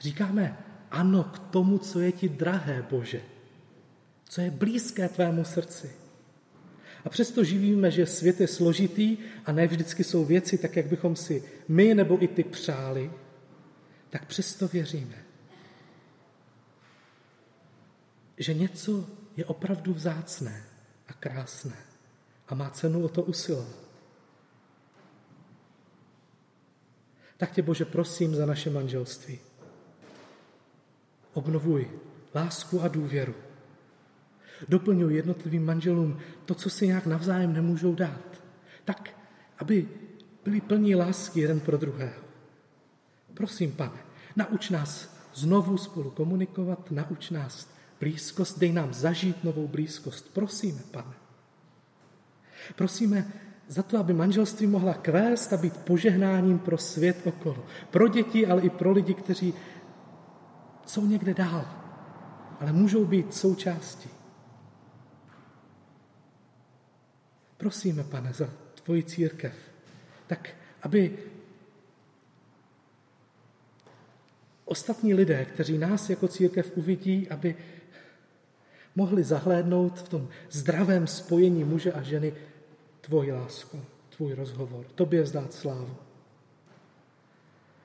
Říkáme 0.00 0.58
ano 0.90 1.24
k 1.24 1.38
tomu, 1.38 1.78
co 1.78 2.00
je 2.00 2.12
ti 2.12 2.28
drahé, 2.28 2.86
Bože, 2.90 3.22
co 4.24 4.40
je 4.40 4.50
blízké 4.50 5.08
tvému 5.08 5.44
srdci. 5.44 5.90
A 7.04 7.08
přesto 7.08 7.44
živíme, 7.44 7.90
že 7.90 8.06
svět 8.06 8.40
je 8.40 8.48
složitý 8.48 9.16
a 9.44 9.52
ne 9.52 9.66
vždycky 9.66 10.04
jsou 10.04 10.24
věci 10.24 10.58
tak, 10.58 10.76
jak 10.76 10.86
bychom 10.86 11.16
si 11.16 11.44
my 11.68 11.94
nebo 11.94 12.22
i 12.22 12.28
ty 12.28 12.44
přáli, 12.44 13.10
tak 14.10 14.26
přesto 14.26 14.68
věříme, 14.68 15.24
že 18.38 18.54
něco 18.54 19.06
je 19.36 19.44
opravdu 19.44 19.94
vzácné 19.94 20.64
a 21.08 21.12
krásné 21.12 21.76
a 22.48 22.54
má 22.54 22.70
cenu 22.70 23.04
o 23.04 23.08
to 23.08 23.22
usilovat. 23.22 23.81
Tak 27.42 27.52
tě, 27.52 27.62
Bože, 27.62 27.84
prosím 27.84 28.34
za 28.34 28.46
naše 28.46 28.70
manželství. 28.70 29.38
Obnovuj 31.32 31.90
lásku 32.34 32.82
a 32.82 32.88
důvěru. 32.88 33.34
Doplňuji 34.68 35.16
jednotlivým 35.16 35.64
manželům 35.64 36.18
to, 36.44 36.54
co 36.54 36.70
si 36.70 36.86
nějak 36.86 37.06
navzájem 37.06 37.52
nemůžou 37.52 37.94
dát. 37.94 38.42
Tak, 38.84 39.10
aby 39.58 39.88
byli 40.44 40.60
plní 40.60 40.94
lásky 40.94 41.40
jeden 41.40 41.60
pro 41.60 41.76
druhého. 41.76 42.22
Prosím, 43.34 43.72
pane, 43.72 43.98
nauč 44.36 44.70
nás 44.70 45.16
znovu 45.34 45.78
spolu 45.78 46.10
komunikovat, 46.10 46.90
nauč 46.90 47.30
nás 47.30 47.68
blízkost, 48.00 48.58
dej 48.58 48.72
nám 48.72 48.94
zažít 48.94 49.44
novou 49.44 49.68
blízkost. 49.68 50.34
Prosíme, 50.34 50.80
pane. 50.90 51.14
Prosíme 52.76 53.32
za 53.72 53.82
to, 53.82 53.98
aby 53.98 54.12
manželství 54.12 54.66
mohla 54.66 54.94
kvést 54.94 55.52
a 55.52 55.56
být 55.56 55.76
požehnáním 55.76 56.58
pro 56.58 56.78
svět 56.78 57.16
okolo. 57.24 57.64
Pro 57.90 58.08
děti, 58.08 58.46
ale 58.46 58.62
i 58.62 58.70
pro 58.70 58.92
lidi, 58.92 59.14
kteří 59.14 59.54
jsou 60.86 61.06
někde 61.06 61.34
dál, 61.34 61.64
ale 62.60 62.72
můžou 62.72 63.04
být 63.04 63.34
součástí. 63.34 64.08
Prosíme, 67.56 68.04
pane, 68.04 68.32
za 68.32 68.48
tvoji 68.82 69.02
církev, 69.02 69.54
tak 70.26 70.48
aby 70.82 71.18
ostatní 74.64 75.14
lidé, 75.14 75.44
kteří 75.44 75.78
nás 75.78 76.10
jako 76.10 76.28
církev 76.28 76.72
uvidí, 76.76 77.28
aby 77.28 77.56
mohli 78.96 79.24
zahlédnout 79.24 79.98
v 79.98 80.08
tom 80.08 80.28
zdravém 80.50 81.06
spojení 81.06 81.64
muže 81.64 81.92
a 81.92 82.02
ženy 82.02 82.51
tvoji 83.02 83.32
lásku, 83.32 83.80
tvůj 84.16 84.34
rozhovor, 84.34 84.84
tobě 84.94 85.22
vzdát 85.22 85.52
slávu. 85.52 85.96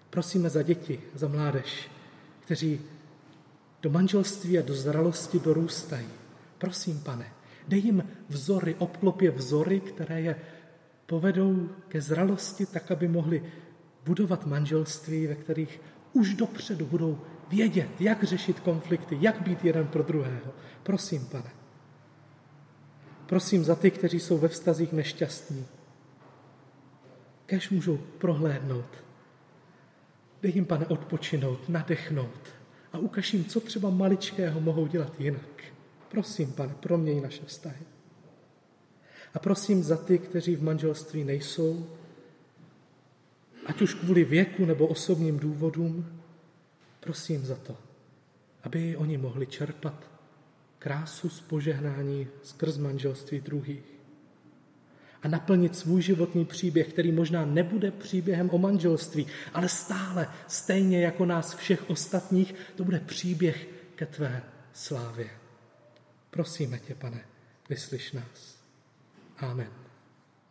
Prosíme 0.09 0.49
za 0.49 0.63
děti, 0.63 1.01
za 1.13 1.27
mládež, 1.27 1.91
kteří 2.39 2.81
do 3.81 3.89
manželství 3.89 4.59
a 4.59 4.61
do 4.61 4.75
zralosti 4.75 5.39
dorůstají. 5.39 6.07
Prosím, 6.57 6.99
pane, 6.99 7.33
dej 7.67 7.79
jim 7.79 8.03
vzory, 8.29 8.75
obklopě 8.79 9.31
vzory, 9.31 9.79
které 9.79 10.21
je 10.21 10.35
povedou 11.05 11.69
ke 11.87 12.01
zralosti, 12.01 12.65
tak, 12.65 12.91
aby 12.91 13.07
mohli 13.07 13.51
budovat 14.05 14.45
manželství, 14.45 15.27
ve 15.27 15.35
kterých 15.35 15.81
už 16.13 16.33
dopředu 16.33 16.85
budou 16.85 17.19
vědět, 17.49 17.89
jak 17.99 18.23
řešit 18.23 18.59
konflikty, 18.59 19.17
jak 19.21 19.41
být 19.41 19.65
jeden 19.65 19.87
pro 19.87 20.03
druhého. 20.03 20.53
Prosím, 20.83 21.25
pane. 21.25 21.66
Prosím 23.27 23.63
za 23.63 23.75
ty, 23.75 23.91
kteří 23.91 24.19
jsou 24.19 24.37
ve 24.37 24.47
vztazích 24.47 24.93
nešťastní. 24.93 25.65
Kež 27.45 27.69
můžou 27.69 27.97
prohlédnout. 27.97 28.89
Dej 30.41 30.51
jim, 30.55 30.65
pane, 30.65 30.85
odpočinout, 30.85 31.69
nadechnout 31.69 32.49
a 32.93 32.97
ukaž 32.97 33.33
jim, 33.33 33.45
co 33.45 33.59
třeba 33.59 33.89
maličkého 33.89 34.61
mohou 34.61 34.87
dělat 34.87 35.19
jinak. 35.19 35.63
Prosím, 36.11 36.51
pane, 36.51 36.73
proměň 36.79 37.21
naše 37.21 37.45
vztahy. 37.45 37.85
A 39.33 39.39
prosím 39.39 39.83
za 39.83 39.97
ty, 39.97 40.17
kteří 40.19 40.55
v 40.55 40.63
manželství 40.63 41.23
nejsou, 41.23 41.87
ať 43.65 43.81
už 43.81 43.93
kvůli 43.93 44.23
věku 44.23 44.65
nebo 44.65 44.87
osobním 44.87 45.39
důvodům, 45.39 46.21
prosím 46.99 47.45
za 47.45 47.55
to, 47.55 47.77
aby 48.63 48.97
oni 48.97 49.17
mohli 49.17 49.47
čerpat 49.47 50.16
krásu 50.79 51.29
z 51.29 51.41
požehnání 51.41 52.27
skrz 52.43 52.77
manželství 52.77 53.39
druhých 53.39 53.97
a 55.23 55.27
naplnit 55.27 55.75
svůj 55.75 56.01
životní 56.01 56.45
příběh, 56.45 56.87
který 56.87 57.11
možná 57.11 57.45
nebude 57.45 57.91
příběhem 57.91 58.49
o 58.49 58.57
manželství, 58.57 59.27
ale 59.53 59.69
stále, 59.69 60.27
stejně 60.47 61.01
jako 61.01 61.25
nás 61.25 61.55
všech 61.55 61.89
ostatních, 61.89 62.55
to 62.75 62.83
bude 62.83 62.99
příběh 62.99 63.67
ke 63.95 64.05
tvé 64.05 64.43
slávě. 64.73 65.29
Prosíme 66.29 66.79
tě, 66.79 66.95
pane, 66.95 67.25
vyslyš 67.69 68.11
nás. 68.11 68.57
Amen. 69.37 69.86